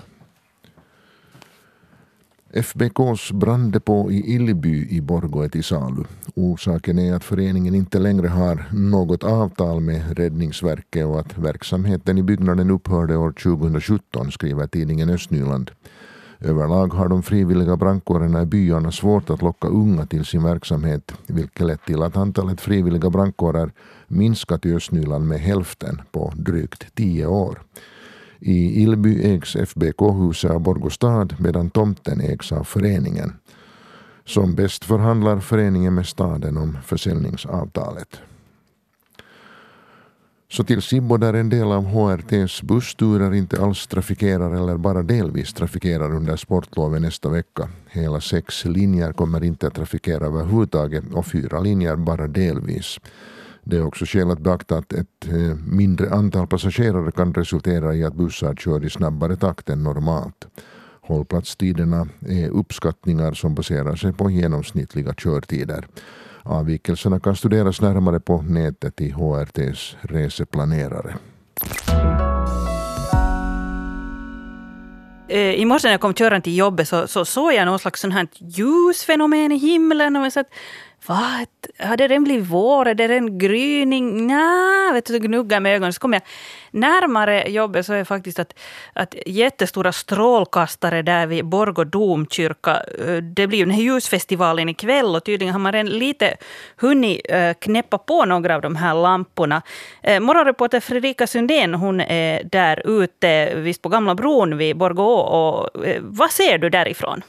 FBKs 2.62 3.32
branddepå 3.32 4.10
i 4.10 4.34
Illby 4.34 4.88
i 4.90 5.00
Borgå 5.00 5.42
är 5.42 5.48
till 5.48 5.64
salu. 5.64 6.04
Orsaken 6.34 6.98
är 6.98 7.14
att 7.14 7.24
föreningen 7.24 7.74
inte 7.74 7.98
längre 7.98 8.28
har 8.28 8.64
något 8.72 9.24
avtal 9.24 9.80
med 9.80 10.18
Räddningsverket 10.18 11.06
och 11.06 11.20
att 11.20 11.38
verksamheten 11.38 12.18
i 12.18 12.22
byggnaden 12.22 12.70
upphörde 12.70 13.16
år 13.16 13.32
2017, 13.32 14.32
skriver 14.32 14.66
tidningen 14.66 15.10
Östnyland. 15.10 15.70
Överlag 16.40 16.94
har 16.94 17.08
de 17.08 17.22
frivilliga 17.22 17.76
brandkårerna 17.76 18.42
i 18.42 18.46
byarna 18.46 18.92
svårt 18.92 19.30
att 19.30 19.42
locka 19.42 19.68
unga 19.68 20.06
till 20.06 20.24
sin 20.24 20.42
verksamhet, 20.42 21.12
vilket 21.26 21.66
lett 21.66 21.84
till 21.84 22.02
att 22.02 22.16
antalet 22.16 22.60
frivilliga 22.60 23.10
brandkårer 23.10 23.70
minskat 24.08 24.66
i 24.66 24.74
Östnyland 24.74 25.28
med 25.28 25.40
hälften 25.40 26.02
på 26.12 26.32
drygt 26.36 26.94
tio 26.94 27.26
år. 27.26 27.58
I 28.40 28.82
Ilby 28.82 29.34
ägs 29.34 29.56
FBK-huset 29.56 30.50
av 30.50 30.60
Borgostad 30.60 31.28
medan 31.38 31.70
tomten 31.70 32.20
ägs 32.20 32.52
av 32.52 32.64
föreningen. 32.64 33.32
Som 34.24 34.54
bäst 34.54 34.84
förhandlar 34.84 35.40
föreningen 35.40 35.94
med 35.94 36.06
staden 36.06 36.56
om 36.56 36.78
försäljningsavtalet. 36.84 38.20
Så 40.48 40.64
till 40.64 40.82
Sibbo 40.82 41.16
där 41.16 41.34
en 41.34 41.48
del 41.48 41.72
av 41.72 41.84
HRTs 41.84 42.62
bussturer 42.62 43.34
inte 43.34 43.62
alls 43.62 43.86
trafikerar 43.86 44.54
eller 44.54 44.76
bara 44.76 45.02
delvis 45.02 45.52
trafikerar 45.54 46.14
under 46.14 46.36
sportlovet 46.36 47.02
nästa 47.02 47.28
vecka. 47.28 47.68
Hela 47.88 48.20
sex 48.20 48.64
linjer 48.64 49.12
kommer 49.12 49.44
inte 49.44 49.66
att 49.66 49.74
trafikera 49.74 50.26
överhuvudtaget 50.26 51.04
och 51.12 51.26
fyra 51.26 51.60
linjer 51.60 51.96
bara 51.96 52.26
delvis. 52.26 53.00
Det 53.68 53.76
är 53.76 53.86
också 53.86 54.04
skäl 54.04 54.30
att 54.30 54.38
beakta 54.38 54.78
att 54.78 54.92
ett 54.92 55.28
eh, 55.28 55.56
mindre 55.66 56.10
antal 56.10 56.46
passagerare 56.46 57.12
kan 57.12 57.34
resultera 57.34 57.94
i 57.94 58.04
att 58.04 58.14
bussar 58.14 58.54
kör 58.54 58.84
i 58.84 58.90
snabbare 58.90 59.36
takt 59.36 59.70
än 59.70 59.82
normalt. 59.82 60.46
Hållplatstiderna 61.00 62.08
är 62.28 62.48
uppskattningar 62.48 63.32
som 63.32 63.54
baserar 63.54 63.96
sig 63.96 64.12
på 64.12 64.30
genomsnittliga 64.30 65.14
körtider. 65.14 65.86
Avvikelserna 66.42 67.20
kan 67.20 67.36
studeras 67.36 67.80
närmare 67.80 68.20
på 68.20 68.42
nätet 68.42 69.00
i 69.00 69.10
HRTs 69.10 69.96
reseplanerare. 70.00 71.16
Eh, 75.28 75.38
I 75.38 75.64
morse 75.64 75.88
när 75.88 75.92
jag 75.92 76.00
kom 76.00 76.14
körande 76.14 76.44
till 76.44 76.56
jobbet 76.56 76.88
så, 76.88 77.06
så 77.06 77.24
såg 77.24 77.52
jag 77.52 77.66
någon 77.66 77.78
slags 77.78 78.00
sån 78.00 78.12
här 78.12 78.28
ljusfenomen 78.38 79.52
i 79.52 79.56
himlen. 79.56 80.16
Och 80.16 80.32
så 80.32 80.40
att, 80.40 80.50
vad? 81.06 81.46
Har 81.78 81.96
det 81.96 82.08
redan 82.08 82.24
blivit 82.24 82.50
vår? 82.50 82.88
Är 82.88 82.94
det 82.94 83.08
redan 83.08 83.38
gryning? 83.38 84.26
Nja, 84.26 84.90
vet 84.92 85.06
du, 85.06 85.18
gnuggar 85.18 85.60
med 85.60 85.74
ögonen. 85.74 85.92
Så 85.92 86.00
kommer 86.00 86.16
jag 86.16 86.22
närmare 86.70 87.50
jobbet 87.50 87.86
så 87.86 87.92
är 87.92 87.98
det 87.98 88.04
faktiskt 88.04 88.38
att, 88.38 88.54
att 88.92 89.14
jättestora 89.26 89.92
strålkastare 89.92 91.02
där 91.02 91.26
vid 91.26 91.44
Borgå 91.44 91.84
domkyrka. 91.84 92.82
Eh, 93.06 93.16
det 93.16 93.46
blir 93.46 93.58
ju 93.58 93.64
den 93.64 93.74
här 93.74 93.82
ljusfestivalen 93.82 94.68
ikväll 94.68 95.16
och 95.16 95.24
tydligen 95.24 95.52
har 95.52 95.60
man 95.60 95.72
redan 95.72 95.92
lite 95.92 96.36
hunnit 96.76 97.20
eh, 97.28 97.52
knäppa 97.52 97.98
på 97.98 98.24
några 98.24 98.54
av 98.54 98.60
de 98.60 98.76
här 98.76 98.94
lamporna. 98.94 99.62
Eh, 100.02 100.20
morgonreporter 100.20 100.80
Fredrika 100.80 101.26
Sundén 101.26 101.74
hon 101.74 102.00
är 102.00 102.44
där 102.44 103.02
ute, 103.02 103.54
visst 103.54 103.82
på 103.82 103.88
Gamla 103.88 104.14
bron 104.14 104.58
vid 104.58 104.76
Borgå. 104.76 105.14
Och, 105.14 105.70
vad 106.00 106.30
ser 106.30 106.58
du 106.58 106.70
därifrån? 106.70 107.22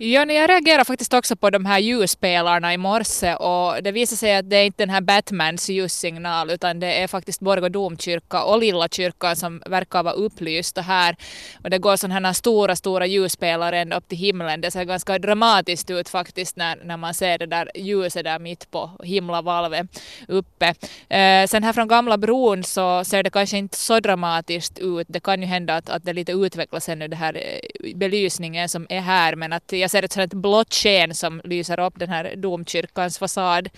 Ja, 0.00 0.24
jag 0.24 0.50
reagerar 0.50 0.84
faktiskt 0.84 1.14
också 1.14 1.36
på 1.36 1.50
de 1.50 1.66
här 1.66 1.78
ljusspelarna 1.78 2.74
i 2.74 2.76
morse 2.76 3.34
och 3.34 3.82
det 3.82 3.92
visar 3.92 4.16
sig 4.16 4.36
att 4.36 4.50
det 4.50 4.56
är 4.56 4.64
inte 4.64 4.82
den 4.82 4.90
här 4.90 5.00
Batmans 5.00 5.68
ljussignal 5.68 6.50
utan 6.50 6.80
det 6.80 7.02
är 7.02 7.06
faktiskt 7.06 7.40
Borgå 7.40 7.68
domkyrka 7.68 8.42
och 8.44 8.58
Lilla 8.58 8.88
kyrkan 8.88 9.36
som 9.36 9.62
verkar 9.66 10.02
vara 10.02 10.14
upplysta 10.14 10.80
här. 10.80 11.16
Och 11.64 11.70
det 11.70 11.78
går 11.78 11.96
sådana 11.96 12.28
här 12.28 12.32
stora, 12.32 12.76
stora 12.76 13.06
ljusspelare 13.06 13.78
ända 13.78 13.96
upp 13.96 14.08
till 14.08 14.18
himlen. 14.18 14.60
Det 14.60 14.70
ser 14.70 14.84
ganska 14.84 15.18
dramatiskt 15.18 15.90
ut 15.90 16.08
faktiskt 16.08 16.56
när, 16.56 16.76
när 16.84 16.96
man 16.96 17.14
ser 17.14 17.38
det 17.38 17.46
där 17.46 17.70
ljuset 17.74 18.24
där 18.24 18.38
mitt 18.38 18.70
på 18.70 18.90
himlavalvet 19.02 20.02
uppe. 20.28 20.66
Eh, 21.08 21.46
sen 21.46 21.64
här 21.64 21.72
från 21.72 21.88
Gamla 21.88 22.18
bron 22.18 22.64
så 22.64 23.04
ser 23.04 23.22
det 23.22 23.30
kanske 23.30 23.58
inte 23.58 23.76
så 23.76 24.00
dramatiskt 24.00 24.78
ut. 24.78 25.06
Det 25.10 25.20
kan 25.20 25.42
ju 25.42 25.46
hända 25.46 25.76
att, 25.76 25.88
att 25.88 26.04
det 26.04 26.12
lite 26.12 26.32
utvecklas 26.32 26.88
ännu 26.88 27.08
det 27.08 27.16
här 27.16 27.34
eh, 27.36 27.96
belysningen 27.96 28.68
som 28.68 28.86
är 28.88 29.00
här 29.00 29.36
men 29.36 29.52
att 29.52 29.72
jag 29.72 29.87
jag 29.88 29.92
ser 29.92 30.02
ett 30.02 30.12
sådant 30.12 30.34
blått 30.34 30.74
sken 30.74 31.14
som 31.14 31.40
lyser 31.44 31.80
upp 31.80 31.98
den 31.98 32.08
här 32.08 32.36
domkyrkans 32.36 33.18
fasad 33.18 33.68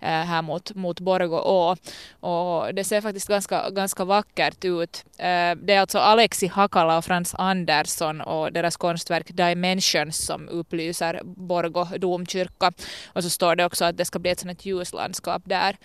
eh, 0.00 0.08
här 0.08 0.42
mot, 0.42 0.74
mot 0.74 1.00
Borgå 1.00 1.38
å. 1.38 1.76
Och 2.20 2.74
det 2.74 2.84
ser 2.84 3.00
faktiskt 3.00 3.28
ganska, 3.28 3.70
ganska 3.70 4.04
vackert 4.04 4.64
ut. 4.64 5.04
Eh, 5.18 5.54
det 5.62 5.74
är 5.74 5.80
alltså 5.80 5.98
Alexi 5.98 6.46
Hakala 6.46 6.98
och 6.98 7.04
Frans 7.04 7.34
Andersson 7.34 8.20
och 8.20 8.52
deras 8.52 8.76
konstverk 8.76 9.26
Dimensions 9.28 10.26
som 10.26 10.48
upplyser 10.48 11.20
Borgå 11.24 11.84
domkyrka. 11.98 12.72
Och 13.06 13.22
så 13.22 13.30
står 13.30 13.56
det 13.56 13.64
också 13.64 13.84
att 13.84 13.96
det 13.96 14.04
ska 14.04 14.18
bli 14.18 14.30
ett 14.30 14.40
sådant 14.40 14.64
ljuslandskap 14.64 15.42
där. 15.44 15.76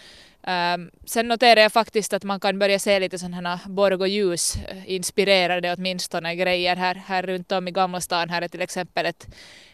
Um, 0.48 0.92
sen 1.06 1.28
noterar 1.28 1.62
jag 1.62 1.72
faktiskt 1.72 2.14
att 2.14 2.24
man 2.24 2.40
kan 2.40 2.60
börja 2.60 2.80
se 2.80 3.00
lite 3.00 3.20
sådana 3.20 3.60
Borgå 3.66 4.06
ljus 4.08 4.56
eh, 4.56 4.92
inspirerade 4.92 5.74
åtminstone 5.74 6.36
grejer 6.36 6.76
här, 6.76 6.96
här 6.96 7.24
runt 7.24 7.52
om 7.52 7.68
i 7.68 7.72
Gamla 7.72 8.02
stan. 8.02 8.30
Här 8.30 8.42
är 8.42 8.48
till 8.48 8.62
exempel 8.62 9.06
ett, 9.06 9.28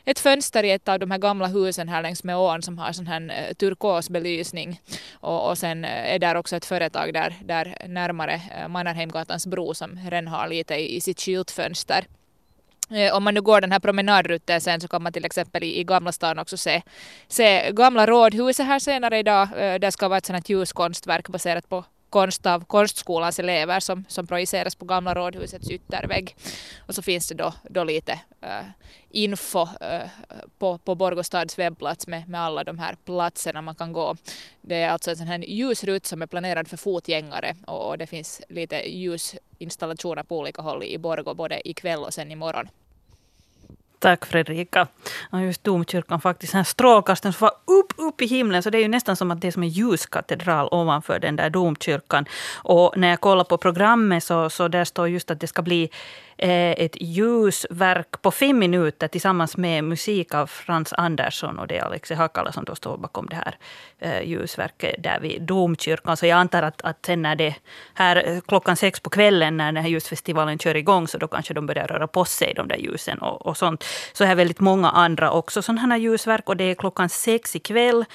ett 0.06 0.20
fönster 0.20 0.64
i 0.64 0.72
ett 0.72 0.90
av 0.90 1.00
de 1.00 1.12
här 1.12 1.18
gamla 1.18 1.48
husen 1.48 1.90
här 1.90 2.02
längs 2.02 2.24
med 2.24 2.38
ån 2.38 2.62
som 2.62 2.78
har 2.78 2.92
sån 2.92 3.08
här 3.08 3.22
eh, 3.22 3.54
turkosbelysning. 3.54 4.82
Och, 5.14 5.50
och 5.50 5.58
sen 5.58 5.86
eh, 5.86 6.14
är 6.14 6.20
där 6.20 6.36
också 6.36 6.56
ett 6.56 6.66
företag 6.66 7.14
där, 7.14 7.36
där 7.46 7.86
närmare 7.88 8.42
Mannerheimgatans 8.70 9.48
bro 9.48 9.74
som 9.74 10.00
redan 10.10 10.28
har 10.28 10.48
lite 10.48 10.76
i, 10.76 10.96
i 10.96 11.02
sitt 11.02 11.22
skyltfönster. 11.22 12.06
Eh, 12.92 13.16
om 13.16 13.24
man 13.24 13.34
nu 13.34 13.42
går 13.42 13.62
den 13.62 13.72
här 13.72 13.80
promenadrutten 13.80 14.62
sen 14.62 14.82
så 14.82 14.88
kan 14.88 15.04
man 15.04 15.14
till 15.14 15.26
exempel 15.26 15.64
i, 15.64 15.80
i 15.80 15.84
Gamla 15.84 16.12
stan 16.12 16.40
också 16.40 16.58
se, 16.58 16.82
se 17.28 17.72
Gamla 17.72 18.06
rådhuset 18.06 18.66
här 18.66 18.80
senare 18.80 19.20
idag. 19.20 19.48
Eh, 19.58 19.80
det 19.80 19.92
ska 19.92 20.08
vara 20.08 20.18
ett 20.18 20.26
sånt 20.26 20.48
här 20.48 20.56
ljuskonstverk 20.56 21.28
baserat 21.28 21.70
på 21.70 21.84
konst 22.12 22.46
av 22.46 22.66
konstskolans 22.66 23.40
elever 23.40 23.80
som, 23.80 24.06
som 24.08 24.28
projiceras 24.28 24.76
på 24.76 24.86
Gamla 24.86 25.14
rådhusets 25.14 25.70
yttervägg. 25.70 26.36
Och 26.88 26.96
så 26.96 27.02
finns 27.02 27.28
det 27.28 27.36
då, 27.36 27.54
då 27.70 27.84
lite 27.84 28.12
uh, 28.44 28.70
info 29.10 29.62
uh, 29.62 30.08
på, 30.60 30.78
på 30.78 30.96
Borgostads 30.96 31.60
webbplats 31.60 32.08
med, 32.08 32.30
med 32.30 32.42
alla 32.42 32.64
de 32.64 32.80
här 32.80 32.96
platserna 33.06 33.62
man 33.62 33.76
kan 33.76 33.94
gå. 33.94 34.16
Det 34.62 34.76
är 34.76 34.90
alltså 34.90 35.12
en 35.12 35.18
sån 35.18 35.28
här 35.28 35.40
ljusrut 35.40 36.06
som 36.06 36.22
är 36.22 36.28
planerad 36.28 36.68
för 36.68 36.78
fotgängare 36.78 37.56
och, 37.68 37.90
och 37.90 37.98
det 37.98 38.08
finns 38.08 38.42
lite 38.50 38.90
ljusinstallationer 38.90 40.24
på 40.24 40.38
olika 40.38 40.62
håll 40.62 40.84
i 40.84 40.98
Borgå 40.98 41.34
både 41.34 41.70
ikväll 41.70 42.00
och 42.00 42.14
sen 42.14 42.32
imorgon. 42.32 42.68
Tack 44.02 44.26
Fredrika. 44.26 44.88
Just 45.34 45.64
domkyrkan 45.64 46.22
faktiskt, 46.22 46.54
här 46.54 46.64
strålkastaren 46.64 47.34
som 47.34 47.46
var 47.46 47.76
upp, 47.80 47.94
upp 47.98 48.22
i 48.22 48.26
himlen, 48.26 48.64
så 48.64 48.70
det 48.70 48.78
är 48.78 48.82
ju 48.82 48.88
nästan 48.88 49.16
som 49.16 49.32
att 49.32 49.42
det 49.42 49.48
är 49.48 49.52
som 49.52 49.64
en 49.64 49.70
ljuskatedral 49.70 50.68
ovanför 50.72 51.20
den 51.20 51.36
där 51.36 51.50
domkyrkan. 51.50 52.26
Och 52.64 52.94
när 52.98 53.10
jag 53.10 53.20
kollar 53.22 53.44
på 53.44 53.58
programmet 53.58 54.24
så, 54.24 54.50
så 54.50 54.68
där 54.68 54.86
står 54.86 55.08
just 55.10 55.32
att 55.32 55.40
det 55.40 55.48
ska 55.48 55.62
bli 55.62 55.90
Eh, 56.44 56.72
ett 56.72 56.96
ljusverk 57.00 58.22
på 58.22 58.32
fem 58.32 58.60
minuter 58.60 59.08
tillsammans 59.08 59.58
med 59.58 59.84
musik 59.84 60.34
av 60.34 60.48
Frans 60.48 60.94
Andersson. 60.94 61.60
Och 61.60 61.68
det 61.68 61.78
är 61.78 61.84
Alexi 61.84 62.14
Hakala 62.14 62.52
som 62.52 62.66
då 62.66 62.76
står 62.76 62.98
bakom 62.98 63.28
det 63.30 63.36
här 63.36 63.56
eh, 64.00 64.30
ljusverket 64.30 65.04
där 65.04 65.20
vid 65.20 65.42
domkyrkan. 65.42 66.18
Så 66.18 66.26
jag 66.26 66.38
antar 66.38 66.64
att, 66.64 66.82
att 66.82 67.06
sen 67.06 67.22
när 67.22 67.36
det 67.36 67.56
här 67.94 68.24
eh, 68.28 68.40
klockan 68.48 68.76
sex 68.76 69.00
på 69.00 69.10
kvällen 69.10 69.58
när 69.58 69.66
den 69.72 69.84
här 69.84 69.90
ljusfestivalen 69.90 70.60
kör 70.60 70.76
igång 70.76 71.08
så 71.08 71.18
då 71.18 71.28
kanske 71.28 71.54
de 71.54 71.66
börjar 71.66 71.88
röra 71.88 72.08
på 72.08 72.26
sig, 72.26 72.54
de 72.56 72.68
där 72.68 72.78
ljusen 72.78 73.18
och, 73.18 73.46
och 73.46 73.58
sånt. 73.58 73.86
Så 74.14 74.24
här 74.24 74.36
väldigt 74.36 74.60
många 74.60 74.90
andra 74.90 75.32
också 75.32 75.62
sådana 75.62 75.82
här 75.82 75.98
ljusverk 75.98 76.50
och 76.50 76.58
det 76.58 76.64
är 76.64 76.76
klockan 76.76 77.10
sex 77.10 77.56
ikväll. 77.56 78.06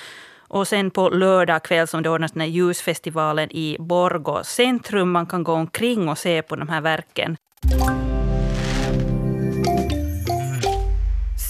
Och 0.48 0.68
sen 0.68 0.90
på 0.90 1.08
lördag 1.08 1.62
kväll 1.62 1.86
som 1.86 2.02
det 2.02 2.10
ordnas 2.10 2.32
den 2.32 2.40
här 2.40 2.48
ljusfestivalen 2.48 3.52
i 3.52 3.76
Borgå 3.80 4.44
centrum. 4.44 5.10
Man 5.10 5.26
kan 5.26 5.44
gå 5.44 5.52
omkring 5.52 6.08
och 6.08 6.18
se 6.18 6.42
på 6.42 6.56
de 6.56 6.68
här 6.68 6.80
verken. 6.80 7.36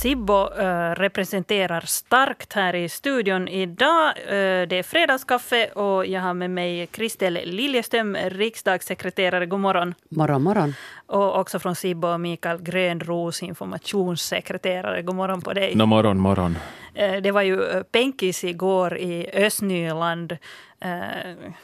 Sibbo 0.07 0.49
äh, 0.59 0.95
representerar 0.95 1.81
starkt 1.81 2.53
här 2.53 2.75
i 2.75 2.89
studion 2.89 3.49
idag. 3.49 4.09
Äh, 4.09 4.69
det 4.69 4.79
är 4.79 4.83
fredagskaffe 4.83 5.67
och 5.67 6.07
jag 6.07 6.21
har 6.21 6.35
med 6.35 6.51
mig 6.51 6.87
Kristel 6.87 7.41
Liljeström, 7.45 8.17
riksdagssekreterare. 8.17 9.47
God 9.47 9.61
morgon. 9.61 9.95
Morgon, 10.09 10.43
morgon. 10.43 10.75
Och 11.07 11.39
också 11.41 11.59
från 11.59 11.75
Sibbo 11.75 12.19
Mikael 12.19 12.63
Grönros, 12.63 13.43
informationssekreterare. 13.43 15.03
God 15.03 15.15
morgon 15.15 15.41
på 15.41 15.53
dig. 15.53 15.75
No, 15.75 15.87
morgon, 15.87 16.19
morgon. 16.19 16.59
Äh, 16.95 17.23
det 17.23 17.31
var 17.31 17.43
ju 17.43 17.85
penkis 17.85 18.45
igår 18.45 18.99
i 18.99 19.31
Östnyland. 19.33 20.37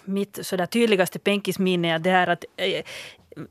Mitt 0.05 0.39
sådär 0.43 0.67
tydligaste 0.67 1.19
penkisminne 1.19 2.01
är 2.05 2.27
att 2.27 2.45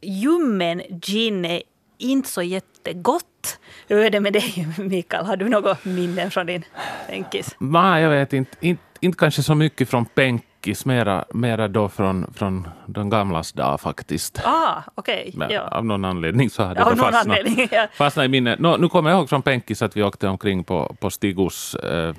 ljummen 0.01 0.81
gin 1.01 1.45
är 1.45 1.61
inte 2.01 2.29
så 2.29 2.41
jättegott. 2.41 3.59
Hur 3.87 3.99
är 3.99 4.09
det 4.09 4.19
med 4.19 4.33
dig, 4.33 4.67
Mikael? 4.77 5.25
Har 5.25 5.35
du 5.35 5.49
något 5.49 5.85
minnen 5.85 6.31
från 6.31 6.45
din 6.45 6.65
penkis? 7.07 7.55
Nej, 7.59 8.03
jag 8.03 8.09
vet 8.09 8.33
inte. 8.33 8.57
inte. 8.61 8.83
Inte 9.03 9.17
kanske 9.17 9.43
så 9.43 9.55
mycket 9.55 9.89
från 9.89 10.05
penkis, 10.05 10.85
mera, 10.85 11.25
mera 11.33 11.67
då 11.67 11.89
från, 11.89 12.33
från 12.33 12.67
de 12.85 13.09
gamlas 13.09 13.51
dag 13.51 13.81
faktiskt. 13.81 14.41
Ah. 14.45 14.83
Okay. 14.95 15.31
Ja. 15.49 15.61
Av 15.61 15.85
någon 15.85 16.05
anledning 16.05 16.49
så 16.49 16.63
hade 16.63 16.79
det 16.79 16.95
fastnat, 16.95 17.13
anledning, 17.13 17.67
ja. 17.71 17.87
fastnat 17.93 18.25
i 18.25 18.27
minnet. 18.27 18.59
No, 18.59 18.77
nu 18.79 18.89
kommer 18.89 19.09
jag 19.09 19.19
ihåg 19.19 19.29
från 19.29 19.41
penkis 19.41 19.81
att 19.81 19.97
vi 19.97 20.03
åkte 20.03 20.27
omkring 20.27 20.63
på, 20.63 20.95
på 20.99 21.09
Stigos 21.09 21.75
eh, 21.75 22.15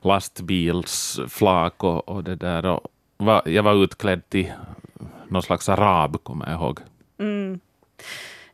lastbilsflak 0.00 1.84
och, 1.84 2.08
och 2.08 2.24
det 2.24 2.36
där. 2.36 2.66
Och 2.66 2.80
var, 3.16 3.42
jag 3.44 3.62
var 3.62 3.84
utklädd 3.84 4.28
till 4.28 4.52
någon 5.28 5.42
slags 5.42 5.68
arab, 5.68 6.22
kommer 6.22 6.46
jag 6.46 6.54
ihåg. 6.54 6.80
Mm. 7.20 7.60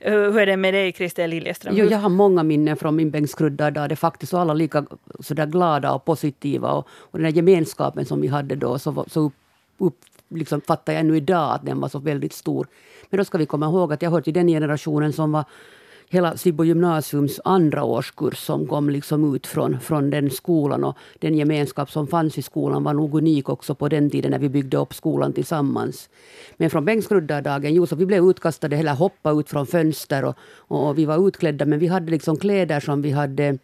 Hur 0.01 0.39
är 0.39 0.47
det 0.47 0.57
med 0.57 0.75
dig, 0.75 0.93
Kristel 0.93 1.31
Liljeström? 1.31 1.77
Jo, 1.77 1.87
jag 1.87 1.99
har 1.99 2.09
många 2.09 2.43
minnen 2.43 2.77
från 2.77 2.97
min 2.97 3.11
bänkskrudda 3.11 3.71
dag. 3.71 3.89
Det 3.89 3.97
faktiskt 3.97 4.33
var 4.33 4.41
alla 4.41 4.55
lika 4.55 4.87
så 5.21 5.35
där 5.35 5.47
glada 5.47 5.93
och 5.93 6.05
positiva. 6.05 6.73
Och, 6.73 6.89
och 6.91 7.19
den 7.19 7.25
här 7.25 7.33
gemenskapen 7.33 8.07
som 8.07 8.21
vi 8.21 8.29
hade 8.29 8.57
då, 8.57 8.79
så, 8.79 9.05
så 9.09 9.21
upp, 9.21 9.35
upp, 9.79 9.99
liksom 10.29 10.61
fattar 10.61 10.93
jag 10.93 11.01
ännu 11.01 11.17
idag 11.17 11.55
att 11.55 11.67
den 11.67 11.81
var 11.81 11.89
så 11.89 11.99
väldigt 11.99 12.33
stor. 12.33 12.67
Men 13.11 13.19
då 13.19 13.25
ska 13.25 13.39
vi 13.39 13.47
komma 13.47 13.67
ihåg 13.67 13.93
att 13.93 14.03
jag 14.03 14.11
hör 14.11 14.21
till 14.21 14.35
den 14.35 14.49
generationen 14.49 15.13
som 15.13 15.33
var 15.33 15.45
hela 16.11 16.37
Sibbo 16.37 16.65
gymnasiums 16.65 17.41
andra 17.45 17.85
årskurs 17.85 18.39
som 18.39 18.67
kom 18.67 18.91
liksom 18.91 19.35
ut 19.35 19.47
från, 19.47 19.81
från 19.81 20.11
den 20.11 20.31
skolan. 20.31 20.85
Och 20.85 20.97
den 21.19 21.35
gemenskap 21.35 21.91
som 21.91 22.07
fanns 22.07 22.39
i 22.39 22.43
skolan 22.43 22.85
var 22.85 22.95
nog 22.95 23.15
unik 23.15 23.49
också 23.49 23.75
på 23.75 23.89
den 23.89 24.11
tiden 24.11 24.31
när 24.31 24.39
vi 24.39 24.49
byggde 24.49 24.77
upp 24.77 24.95
skolan 24.95 25.33
tillsammans. 25.33 26.09
Men 26.57 26.71
från 26.71 26.85
bänkskruddardagen, 26.85 27.75
jo, 27.75 27.87
så 27.87 27.97
vi 27.97 28.07
blev 28.07 28.25
utkastade 28.25 28.77
eller 28.77 28.95
hoppade 28.95 29.41
ut 29.41 29.49
från 29.49 29.67
fönster 29.67 30.25
och, 30.25 30.37
och 30.69 30.99
vi 30.99 31.05
var 31.05 31.29
utklädda 31.29 31.65
men 31.65 31.79
vi 31.79 31.87
hade 31.87 32.11
liksom 32.11 32.37
kläder 32.37 32.81
som 32.81 33.03
vi 33.03 33.11
hade 33.11 33.59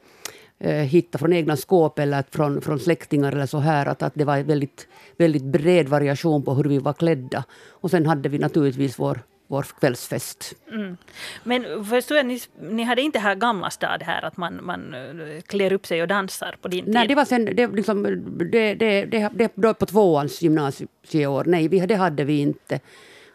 hitta 0.59 0.83
hittat 0.83 1.21
från 1.21 1.33
egna 1.33 1.57
skåp 1.57 1.99
eller 1.99 2.25
från, 2.31 2.61
från 2.61 2.79
släktingar 2.79 3.33
eller 3.33 3.47
så 3.47 3.59
här. 3.59 3.87
Att, 3.87 4.03
att 4.03 4.13
det 4.15 4.25
var 4.25 4.43
väldigt, 4.43 4.89
väldigt 5.17 5.45
bred 5.45 5.89
variation 5.89 6.43
på 6.43 6.55
hur 6.55 6.65
vi 6.65 6.79
var 6.79 6.93
klädda. 6.93 7.45
Och 7.71 7.91
sen 7.91 8.07
hade 8.07 8.29
vi 8.29 8.39
naturligtvis 8.39 8.99
vår 8.99 9.21
vår 9.55 9.67
kvällsfest. 9.81 10.55
Mm. 10.73 10.97
Men 11.45 11.85
förstår 11.85 12.17
jag, 12.17 12.27
ni, 12.27 12.41
ni 12.61 12.83
hade 12.83 13.03
inte 13.03 13.19
här 13.19 13.35
Gamla 13.35 13.71
stad 13.71 14.03
här 14.03 14.25
att 14.25 14.37
man, 14.37 14.65
man 14.65 14.95
eh, 14.95 15.41
klär 15.41 15.73
upp 15.73 15.87
sig 15.87 16.03
och 16.03 16.09
dansar 16.09 16.57
på 16.63 16.69
din 16.69 16.85
tid? 16.85 16.95
Nej, 16.95 17.09
det 17.09 17.15
var 17.15 17.25
sen, 17.25 17.45
det, 17.45 17.67
liksom, 17.67 18.03
det, 18.03 18.75
det, 18.75 19.05
det, 19.05 19.31
det, 19.35 19.53
det 19.55 19.75
på 19.75 19.87
tvåans 19.87 20.43
gymnasieår. 20.43 21.45
Nej, 21.45 21.69
vi, 21.69 21.81
det 21.87 21.95
hade 21.95 22.25
vi 22.25 22.41
inte. 22.41 22.81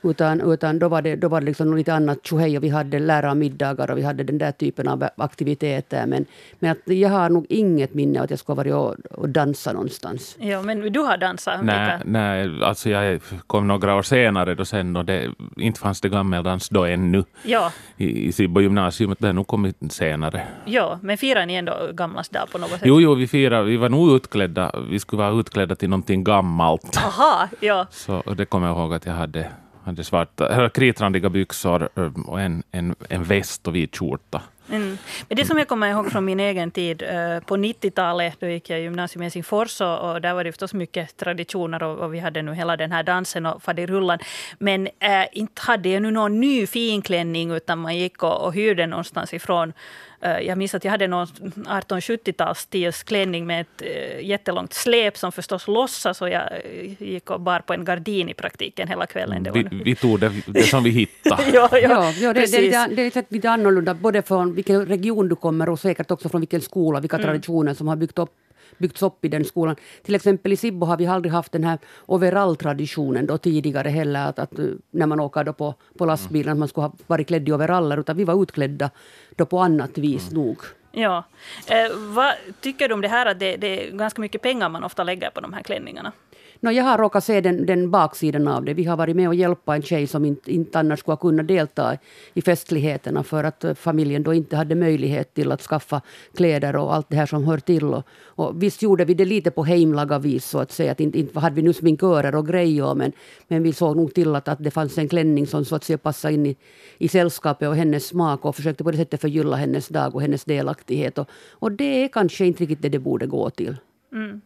Utan, 0.03 0.41
utan 0.41 0.79
då 0.79 0.87
var 0.87 1.01
det, 1.01 1.15
då 1.15 1.27
var 1.27 1.41
det 1.41 1.45
liksom 1.45 1.77
lite 1.77 1.93
annat 1.93 2.25
tjohej 2.25 2.57
och 2.57 2.63
vi 2.63 2.69
hade 2.69 2.99
lärarmiddagar 2.99 3.91
och 3.91 3.97
vi 3.97 4.03
hade 4.03 4.23
den 4.23 4.37
där 4.37 4.51
typen 4.51 4.87
av 4.87 5.09
aktiviteter. 5.15 6.05
Men, 6.05 6.25
men 6.59 6.71
att 6.71 6.77
jag 6.85 7.09
har 7.09 7.29
nog 7.29 7.45
inget 7.49 7.93
minne 7.93 8.19
av 8.19 8.23
att 8.23 8.29
jag 8.29 8.39
skulle 8.39 8.55
varit 8.55 8.73
och, 8.73 8.95
och 9.11 9.29
dansa 9.29 9.73
någonstans. 9.73 10.37
Ja, 10.39 10.61
men 10.61 10.93
du 10.93 10.99
har 10.99 11.17
dansat? 11.17 11.63
Nej, 11.63 11.99
nej 12.05 12.63
alltså 12.63 12.89
jag 12.89 13.21
kom 13.47 13.67
några 13.67 13.95
år 13.95 14.01
senare 14.01 14.55
då 14.55 14.65
sen 14.65 14.95
och 14.95 15.05
det, 15.05 15.31
inte 15.57 15.79
fanns 15.79 16.01
det 16.01 16.09
gammeldans 16.09 16.69
då 16.69 16.85
ännu 16.85 17.23
ja. 17.43 17.71
i, 17.97 18.27
i 18.27 18.31
Sibbo 18.31 18.61
gymnasium. 18.61 19.15
Det 19.19 19.27
har 19.27 19.33
nog 19.33 19.47
kommit 19.47 19.77
senare. 19.89 20.41
Ja, 20.65 20.99
men 21.01 21.17
firar 21.17 21.45
ni 21.45 21.55
ändå 21.55 21.89
gamlas 21.93 22.29
dag 22.29 22.51
på 22.51 22.57
något 22.57 22.69
sätt? 22.69 22.81
Jo, 22.83 23.01
jo, 23.01 23.13
vi 23.13 23.27
firar. 23.27 23.63
Vi 23.63 23.77
var 23.77 23.89
nog 23.89 24.15
utklädda. 24.15 24.71
Vi 24.89 24.99
skulle 24.99 25.23
vara 25.23 25.39
utklädda 25.39 25.75
till 25.75 25.89
någonting 25.89 26.23
gammalt. 26.23 26.97
Aha, 26.97 27.47
ja. 27.59 27.87
Så 27.91 28.21
det 28.37 28.45
kommer 28.45 28.67
jag 28.67 28.77
ihåg 28.77 28.93
att 28.93 29.05
jag 29.05 29.13
hade 29.13 29.47
hade 29.89 30.03
svarta, 30.03 30.69
kritrandiga 30.69 31.29
byxor 31.29 31.89
eh, 31.95 32.11
och 32.25 32.41
en, 32.41 32.63
en, 32.71 32.95
en 33.09 33.23
väst 33.23 33.67
och 33.67 33.75
vit 33.75 33.97
skjorta. 33.97 34.41
Mm. 34.71 34.97
Men 35.27 35.35
det 35.37 35.45
som 35.45 35.57
jag 35.57 35.67
kommer 35.67 35.89
ihåg 35.89 36.11
från 36.11 36.25
min 36.25 36.39
egen 36.39 36.71
tid, 36.71 37.01
eh, 37.01 37.39
på 37.39 37.57
90-talet, 37.57 38.35
då 38.39 38.47
gick 38.47 38.69
jag 38.69 38.81
gymnasium 38.81 39.21
i 39.21 39.25
Helsingfors 39.25 39.81
och, 39.81 40.11
och 40.11 40.21
där 40.21 40.33
var 40.33 40.43
det 40.43 40.51
förstås 40.51 40.73
mycket 40.73 41.17
traditioner 41.17 41.83
och, 41.83 41.99
och, 41.99 42.13
vi 42.13 42.19
hade 42.19 42.41
nu 42.41 42.53
hela 42.53 42.77
den 42.77 42.91
här 42.91 43.03
dansen 43.03 43.45
och 43.45 43.63
faderullan. 43.63 44.19
Men 44.59 44.87
äh, 44.87 45.25
inte 45.31 45.61
hade 45.61 45.89
jag 45.89 46.01
nu 46.01 46.11
någon 46.11 46.39
ny 46.39 46.67
finklänning 46.67 47.51
utan 47.51 47.79
man 47.79 47.97
gick 47.97 48.23
och, 48.23 48.45
och 48.45 48.53
hyrde 48.53 48.87
någonstans 48.87 49.33
ifrån 49.33 49.73
jag 50.21 50.57
minns 50.57 50.75
att 50.75 50.83
jag 50.83 50.91
hade 50.91 51.07
någon 51.07 51.27
1870-talsstilsklänning 51.27 53.29
klänning 53.29 53.47
med 53.47 53.61
ett 53.61 53.81
eh, 53.81 54.25
jättelångt 54.25 54.73
släp 54.73 55.17
som 55.17 55.31
förstås 55.31 55.67
lossas 55.67 56.21
och 56.21 56.29
jag 56.29 56.51
eh, 56.51 57.03
gick 57.03 57.29
och 57.29 57.41
bar 57.41 57.59
på 57.59 57.73
en 57.73 57.85
gardin 57.85 58.29
i 58.29 58.33
praktiken 58.33 58.87
hela 58.87 59.05
kvällen. 59.05 59.43
Det 59.43 59.51
vi, 59.51 59.67
vi, 59.83 59.95
tog 59.95 60.19
det, 60.19 60.31
det 60.47 60.63
som 60.63 60.83
vi 60.83 60.89
hittade. 60.89 61.43
ja, 61.53 61.69
ja, 61.71 61.79
ja, 61.79 62.13
ja 62.21 62.33
det, 62.33 62.51
det, 62.51 62.57
är 62.57 62.61
lite, 62.61 62.87
det 62.87 63.01
är 63.01 63.05
lite, 63.05 63.23
lite 63.29 63.49
annorlunda 63.49 63.93
både 63.93 64.21
från 64.21 64.55
vilken 64.55 64.85
region 64.85 65.29
du 65.29 65.35
kommer 65.35 65.69
och 65.69 65.79
säkert 65.79 66.11
också 66.11 66.29
från 66.29 66.41
vilken 66.41 66.61
skola, 66.61 66.99
vilka 66.99 67.17
mm. 67.17 67.25
traditioner 67.25 67.73
som 67.73 67.87
har 67.87 67.95
byggt 67.95 68.19
upp 68.19 68.31
byggts 68.77 69.03
upp 69.03 69.25
i 69.25 69.27
den 69.27 69.45
skolan. 69.45 69.75
Till 70.03 70.15
exempel 70.15 70.53
i 70.53 70.55
Sibbo 70.55 70.85
har 70.85 70.97
vi 70.97 71.07
aldrig 71.07 71.31
haft 71.33 71.51
den 71.51 71.63
här 71.63 71.79
overall-traditionen 72.05 73.25
då 73.25 73.37
tidigare 73.37 73.89
heller, 73.89 74.27
att, 74.27 74.39
att 74.39 74.51
när 74.91 75.05
man 75.05 75.19
åker 75.19 75.43
då 75.43 75.53
på, 75.53 75.75
på 75.97 76.05
lastbilen, 76.05 76.51
att 76.51 76.57
man 76.57 76.67
skulle 76.67 76.85
ha 76.85 76.93
varit 77.07 77.27
klädd 77.27 77.49
i 77.49 77.51
overaller, 77.51 77.97
utan 77.97 78.17
vi 78.17 78.23
var 78.23 78.43
utklädda 78.43 78.89
då 79.35 79.45
på 79.45 79.59
annat 79.59 79.97
vis 79.97 80.31
mm. 80.31 80.43
nog. 80.43 80.57
Ja. 80.91 81.23
Eh, 81.67 81.97
vad 81.97 82.33
tycker 82.61 82.87
du 82.87 82.93
om 82.93 83.01
det 83.01 83.07
här 83.07 83.25
att 83.25 83.39
det, 83.39 83.57
det 83.57 83.87
är 83.87 83.91
ganska 83.91 84.21
mycket 84.21 84.41
pengar 84.41 84.69
man 84.69 84.83
ofta 84.83 85.03
lägger 85.03 85.29
på 85.29 85.41
de 85.41 85.53
här 85.53 85.63
klänningarna? 85.63 86.11
No, 86.61 86.71
jag 86.71 86.83
har 86.83 86.97
råkat 86.97 87.23
se 87.23 87.41
den, 87.41 87.65
den 87.65 87.91
baksidan 87.91 88.47
av 88.47 88.65
det. 88.65 88.73
Vi 88.73 88.83
har 88.85 88.97
varit 88.97 89.15
med 89.15 89.27
och 89.27 89.35
hjälpa 89.35 89.75
en 89.75 89.81
tjej 89.81 90.07
som 90.07 90.25
inte, 90.25 90.53
inte 90.53 90.79
annars 90.79 90.99
skulle 90.99 91.17
kunna 91.17 91.43
delta 91.43 91.97
i 92.33 92.41
festligheterna 92.41 93.23
för 93.23 93.43
att 93.43 93.63
eh, 93.63 93.73
familjen 93.73 94.23
då 94.23 94.33
inte 94.33 94.55
hade 94.55 94.75
möjlighet 94.75 95.33
till 95.33 95.51
att 95.51 95.61
skaffa 95.61 96.01
kläder 96.35 96.75
och 96.75 96.95
allt 96.95 97.09
det 97.09 97.15
här 97.15 97.25
som 97.25 97.43
hör 97.43 97.57
till. 97.57 97.83
Och, 97.83 98.03
och 98.25 98.63
visst 98.63 98.81
gjorde 98.81 99.05
vi 99.05 99.13
det 99.13 99.25
lite 99.25 99.51
på 99.51 99.63
heimlaga 99.63 100.19
vis 100.19 100.45
så 100.45 100.59
att 100.59 100.71
säga. 100.71 100.91
Att 100.91 100.99
inte, 100.99 101.19
inte 101.19 101.39
hade 101.39 101.55
vi 101.55 101.61
nu 101.61 101.73
sminkörer 101.73 102.35
och 102.35 102.47
grejer 102.47 102.95
men, 102.95 103.11
men 103.47 103.63
vi 103.63 103.73
såg 103.73 103.97
nog 103.97 104.13
till 104.13 104.35
att, 104.35 104.47
att 104.47 104.63
det 104.63 104.71
fanns 104.71 104.97
en 104.97 105.07
klänning 105.07 105.47
som 105.47 105.65
så 105.65 105.75
att 105.75 105.83
säga 105.83 105.97
passade 105.97 106.33
in 106.33 106.45
i, 106.45 106.55
i 106.97 107.07
sällskapet 107.07 107.69
och 107.69 107.75
hennes 107.75 108.07
smak 108.07 108.45
och 108.45 108.55
försökte 108.55 108.83
på 108.83 108.91
det 108.91 108.97
sättet 108.97 109.21
förgylla 109.21 109.55
hennes 109.55 109.87
dag 109.87 110.15
och 110.15 110.21
hennes 110.21 110.45
delaktighet. 110.45 111.17
Och, 111.17 111.29
och 111.51 111.71
det 111.71 112.03
är 112.03 112.07
kanske 112.07 112.45
inte 112.45 112.63
riktigt 112.63 112.81
det 112.81 112.89
det 112.89 112.99
borde 112.99 113.27
gå 113.27 113.49
till. 113.49 113.77
Mm. 114.13 114.41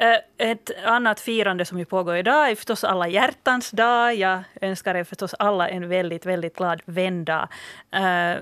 Eh, 0.00 0.50
ett 0.50 0.70
annat 0.84 1.20
firande 1.20 1.64
som 1.64 1.78
ju 1.78 1.84
pågår 1.84 2.16
idag 2.16 2.50
är 2.50 2.54
förstås 2.54 2.84
alla 2.84 3.08
hjärtans 3.08 3.70
dag. 3.70 4.14
Jag 4.14 4.42
önskar 4.60 4.94
er 4.94 5.04
förstås 5.04 5.34
alla 5.38 5.68
en 5.68 5.88
väldigt, 5.88 6.26
väldigt 6.26 6.56
glad 6.56 6.80
vändag. 6.84 7.48
Eh, 7.90 8.36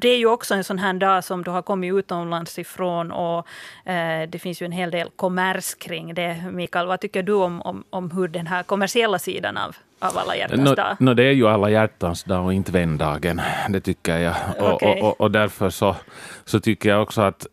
det 0.00 0.08
är 0.08 0.18
ju 0.18 0.26
också 0.26 0.54
en 0.54 0.64
sån 0.64 0.78
här 0.78 0.92
dag 0.92 1.24
som 1.24 1.44
du 1.44 1.50
har 1.50 1.62
kommit 1.62 1.94
utomlands 1.94 2.58
ifrån 2.58 3.12
och 3.12 3.46
eh, 3.90 4.28
det 4.28 4.38
finns 4.38 4.62
ju 4.62 4.64
en 4.64 4.72
hel 4.72 4.90
del 4.90 5.10
kommers 5.16 5.74
kring 5.74 6.14
det. 6.14 6.44
Mikael, 6.52 6.86
vad 6.86 7.00
tycker 7.00 7.22
du 7.22 7.32
om, 7.32 7.62
om, 7.62 7.84
om 7.90 8.10
hur 8.10 8.28
den 8.28 8.46
här 8.46 8.62
kommersiella 8.62 9.18
sidan 9.18 9.56
av 9.56 9.76
av 10.00 10.18
alla 10.18 10.36
hjärtans 10.36 10.76
dag? 10.76 10.96
No, 11.00 11.04
no, 11.04 11.14
det 11.14 11.22
är 11.22 11.32
ju 11.32 11.48
alla 11.48 11.70
hjärtans 11.70 12.24
dag 12.24 12.44
och 12.44 12.54
inte 12.54 12.72
vändagen. 12.72 13.40
Det 13.68 13.80
tycker 13.80 14.18
jag. 14.18 14.34
Och, 14.58 14.74
okay. 14.74 15.00
och, 15.00 15.08
och, 15.08 15.20
och 15.20 15.30
därför 15.30 15.70
så, 15.70 15.96
så 16.44 16.60
tycker 16.60 16.88
jag 16.88 17.02
också 17.02 17.20
att 17.20 17.46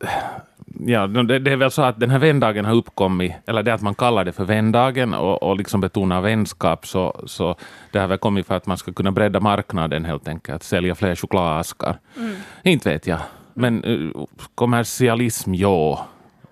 ja, 0.87 1.07
det, 1.07 1.39
det, 1.39 1.51
är 1.51 1.55
väl 1.55 1.71
så 1.71 1.81
att 1.81 1.99
den 1.99 2.09
här 2.09 2.19
vändagen 2.19 2.65
har 2.65 2.75
uppkommit, 2.75 3.33
eller 3.47 3.63
det 3.63 3.73
att 3.73 3.81
man 3.81 3.95
kallar 3.95 4.25
det 4.25 4.31
för 4.31 4.45
vändagen 4.45 5.13
och, 5.13 5.43
och 5.43 5.57
liksom 5.57 5.81
betonar 5.81 6.21
vänskap, 6.21 6.87
så, 6.87 7.23
så 7.25 7.55
det 7.91 7.99
har 7.99 8.07
väl 8.07 8.17
kommit 8.17 8.47
för 8.47 8.55
att 8.55 8.65
man 8.65 8.77
ska 8.77 8.93
kunna 8.93 9.11
bredda 9.11 9.39
marknaden 9.39 10.05
helt 10.05 10.27
enkelt, 10.27 10.63
sälja 10.63 10.95
fler 10.95 11.15
chokladaskar. 11.15 11.99
Mm. 12.17 12.35
Inte 12.63 12.89
vet 12.89 13.07
jag. 13.07 13.19
Men 13.53 13.83
uh, 13.83 14.25
kommersialism, 14.55 15.53
ja. 15.53 16.07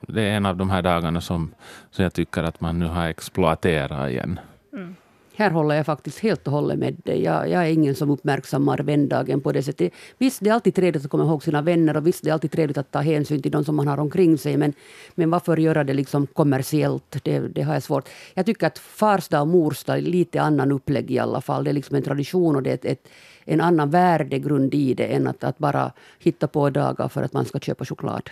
Det 0.07 0.21
är 0.21 0.37
en 0.37 0.45
av 0.45 0.57
de 0.57 0.69
här 0.69 0.81
dagarna 0.81 1.21
som, 1.21 1.53
som 1.91 2.03
jag 2.03 2.13
tycker 2.13 2.43
att 2.43 2.61
man 2.61 2.79
nu 2.79 2.85
har 2.85 3.07
exploaterat 3.07 4.09
igen. 4.09 4.39
Mm 4.73 4.95
här 5.35 5.51
håller 5.51 5.75
jag 5.75 5.85
faktiskt 5.85 6.19
helt 6.19 6.47
och 6.47 6.53
hållet 6.53 6.79
med 6.79 6.95
dig. 7.05 7.23
Jag, 7.23 7.49
jag, 7.49 7.67
är 7.67 7.71
ingen 7.71 7.95
som 7.95 8.09
uppmärksammar 8.09 8.77
vändagen 8.77 9.41
på 9.41 9.51
det 9.51 9.63
sättet. 9.63 9.93
Visst, 10.17 10.39
det 10.43 10.49
är 10.49 10.53
alltid 10.53 10.75
trevligt 10.75 11.05
att 11.05 11.11
komma 11.11 11.23
ihåg 11.23 11.43
sina 11.43 11.61
vänner 11.61 11.97
och 11.97 12.07
visst, 12.07 12.23
det 12.23 12.29
är 12.29 12.33
alltid 12.33 12.51
trevligt 12.51 12.77
att 12.77 12.91
ta 12.91 12.99
hänsyn 12.99 13.41
till 13.41 13.51
de 13.51 13.65
som 13.65 13.75
man 13.75 13.87
har 13.87 13.97
omkring 13.97 14.37
sig. 14.37 14.57
Men, 14.57 14.73
men 15.15 15.29
varför 15.29 15.57
göra 15.57 15.83
det 15.83 15.93
liksom 15.93 16.27
kommersiellt? 16.27 17.17
Det, 17.23 17.39
det 17.39 17.61
har 17.61 17.73
jag 17.73 17.83
svårt. 17.83 18.09
Jag 18.33 18.45
tycker 18.45 18.67
att 18.67 18.79
farsdag 18.79 19.41
och 19.41 19.47
morsdag 19.47 19.97
är 19.97 20.01
lite 20.01 20.41
annan 20.41 20.71
upplägg 20.71 21.11
i 21.11 21.19
alla 21.19 21.41
fall. 21.41 21.63
Det 21.63 21.71
är 21.71 21.73
liksom 21.73 21.95
en 21.95 22.03
tradition 22.03 22.55
och 22.55 22.63
det 22.63 22.69
är 22.69 22.73
ett, 22.73 22.85
ett 22.85 23.07
en 23.45 23.61
annan 23.61 23.89
värdegrund 23.89 24.73
i 24.73 24.93
det 24.93 25.05
än 25.05 25.27
att, 25.27 25.43
att 25.43 25.57
bara 25.57 25.91
hitta 26.19 26.47
på 26.47 26.69
dagar 26.69 27.07
för 27.07 27.23
att 27.23 27.33
man 27.33 27.45
ska 27.45 27.59
köpa 27.59 27.85
choklad. 27.85 28.29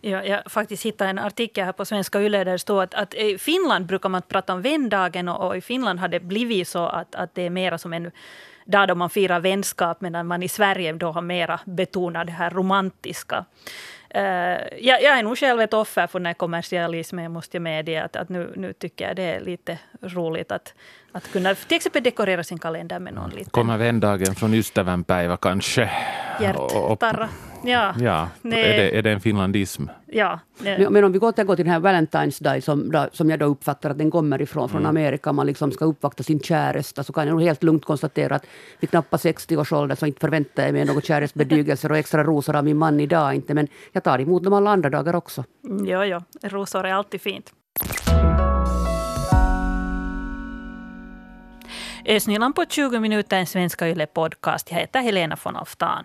Ja, 0.00 0.24
jag 0.24 0.52
faktiskt 0.52 0.86
hittade 0.86 1.10
en 1.10 1.18
artikel 1.18 1.64
här 1.64 1.72
på 1.72 1.84
Svenska 1.84 2.22
Yle 2.22 2.38
där 2.38 2.52
det 2.52 2.58
står 2.58 2.82
att, 2.82 2.94
att 2.94 3.14
i 3.14 3.38
Finland 3.38 3.86
brukar 3.86 4.08
man 4.08 4.22
prata 4.28 4.54
om 4.54 4.62
vändagen 4.62 5.28
och, 5.28 5.46
och 5.46 5.56
i 5.56 5.60
Finland 5.60 5.98
har 6.00 6.08
det 6.08 6.20
blivit 6.20 6.41
så 6.64 6.86
att, 6.86 7.14
att 7.14 7.34
det 7.34 7.42
är 7.42 7.50
mera 7.50 7.78
som 7.78 7.92
en 7.92 8.10
dag 8.64 8.88
då 8.88 8.94
man 8.94 9.10
firar 9.10 9.40
vänskap 9.40 10.00
medan 10.00 10.26
man 10.26 10.42
i 10.42 10.48
Sverige 10.48 10.92
då 10.92 11.10
har 11.10 11.22
mera 11.22 11.60
betonat 11.64 12.26
det 12.26 12.32
här 12.32 12.50
romantiska. 12.50 13.44
Uh, 14.16 14.22
jag, 14.80 15.02
jag, 15.02 15.18
är 15.18 15.22
nog 15.22 15.38
själv 15.38 15.60
ett 15.60 15.74
offer 15.74 16.06
för 16.06 16.18
den 16.18 16.26
här 16.26 16.34
kommersialismen, 16.34 17.32
måste 17.32 17.56
jag 17.56 17.62
medge. 17.62 18.04
Att, 18.04 18.16
att 18.16 18.28
nu, 18.28 18.52
nu 18.56 18.72
tycker 18.72 19.08
jag 19.08 19.16
det 19.16 19.22
är 19.22 19.40
lite 19.40 19.78
roligt 20.00 20.52
att, 20.52 20.74
att 21.12 21.32
kunna 21.32 21.54
till 21.54 21.76
exempel 21.76 22.02
dekorera 22.02 22.44
sin 22.44 22.58
kalender 22.58 22.98
med 22.98 23.14
någon 23.14 23.30
liten... 23.30 23.50
Kommer 23.50 23.78
vändagen 23.78 24.34
från 24.34 24.54
ystävänpäivä 24.54 25.36
kanske? 25.36 25.90
Hjärttarra. 26.40 27.28
Ja, 27.64 27.94
ja. 28.00 28.28
Är, 28.42 28.50
det, 28.50 28.98
är 28.98 29.02
det 29.02 29.10
en 29.10 29.20
finlandism? 29.20 29.86
Ja. 30.06 30.40
Men, 30.58 30.92
men 30.92 31.04
om 31.04 31.12
vi 31.12 31.18
återgår 31.18 31.56
till 31.56 31.64
den 31.64 31.72
här 31.72 31.80
Valentine's 31.80 32.42
Day 32.42 32.60
som, 32.60 33.06
som 33.12 33.30
jag 33.30 33.38
då 33.38 33.46
uppfattar 33.46 33.90
att 33.90 33.98
den 33.98 34.10
kommer 34.10 34.42
ifrån, 34.42 34.68
från 34.68 34.80
mm. 34.80 34.90
Amerika, 34.90 35.32
man 35.32 35.46
liksom 35.46 35.72
ska 35.72 35.84
uppvakta 35.84 36.22
sin 36.22 36.40
käresta, 36.40 37.04
så 37.04 37.12
kan 37.12 37.26
jag 37.26 37.32
nog 37.32 37.42
helt 37.42 37.62
lugnt 37.62 37.84
konstatera 37.84 38.36
att 38.36 38.46
vid 38.80 38.90
knappt 38.90 39.20
60 39.20 39.56
års 39.56 39.72
ålder 39.72 39.96
så 39.96 40.06
inte 40.06 40.20
förväntar 40.20 40.62
jag 40.62 40.72
mig 40.72 40.84
några 40.84 41.00
kärleksbedygelser 41.00 41.90
och 41.90 41.98
extra 41.98 42.24
rosor 42.24 42.56
av 42.56 42.64
min 42.64 42.78
man 42.78 43.00
idag 43.00 43.34
inte, 43.34 43.54
men 43.54 43.68
jag 43.92 44.04
tar 44.04 44.18
emot 44.18 44.44
dem 44.44 44.52
alla 44.52 44.70
andra 44.70 44.90
dagar 44.90 45.16
också. 45.16 45.44
Ja, 45.86 46.06
ja, 46.06 46.22
rosor 46.42 46.86
är 46.86 46.92
alltid 46.92 47.20
fint. 47.20 47.52
Ösnyland 52.04 52.54
på 52.54 52.64
20 52.68 53.00
minuter, 53.00 53.36
en 53.36 53.46
svenska 53.46 53.88
Yle 53.88 54.06
podcast. 54.06 54.70
Jag 54.70 54.78
heter 54.78 55.00
Helena 55.00 55.36
von 55.44 55.56
Alftan. 55.56 56.04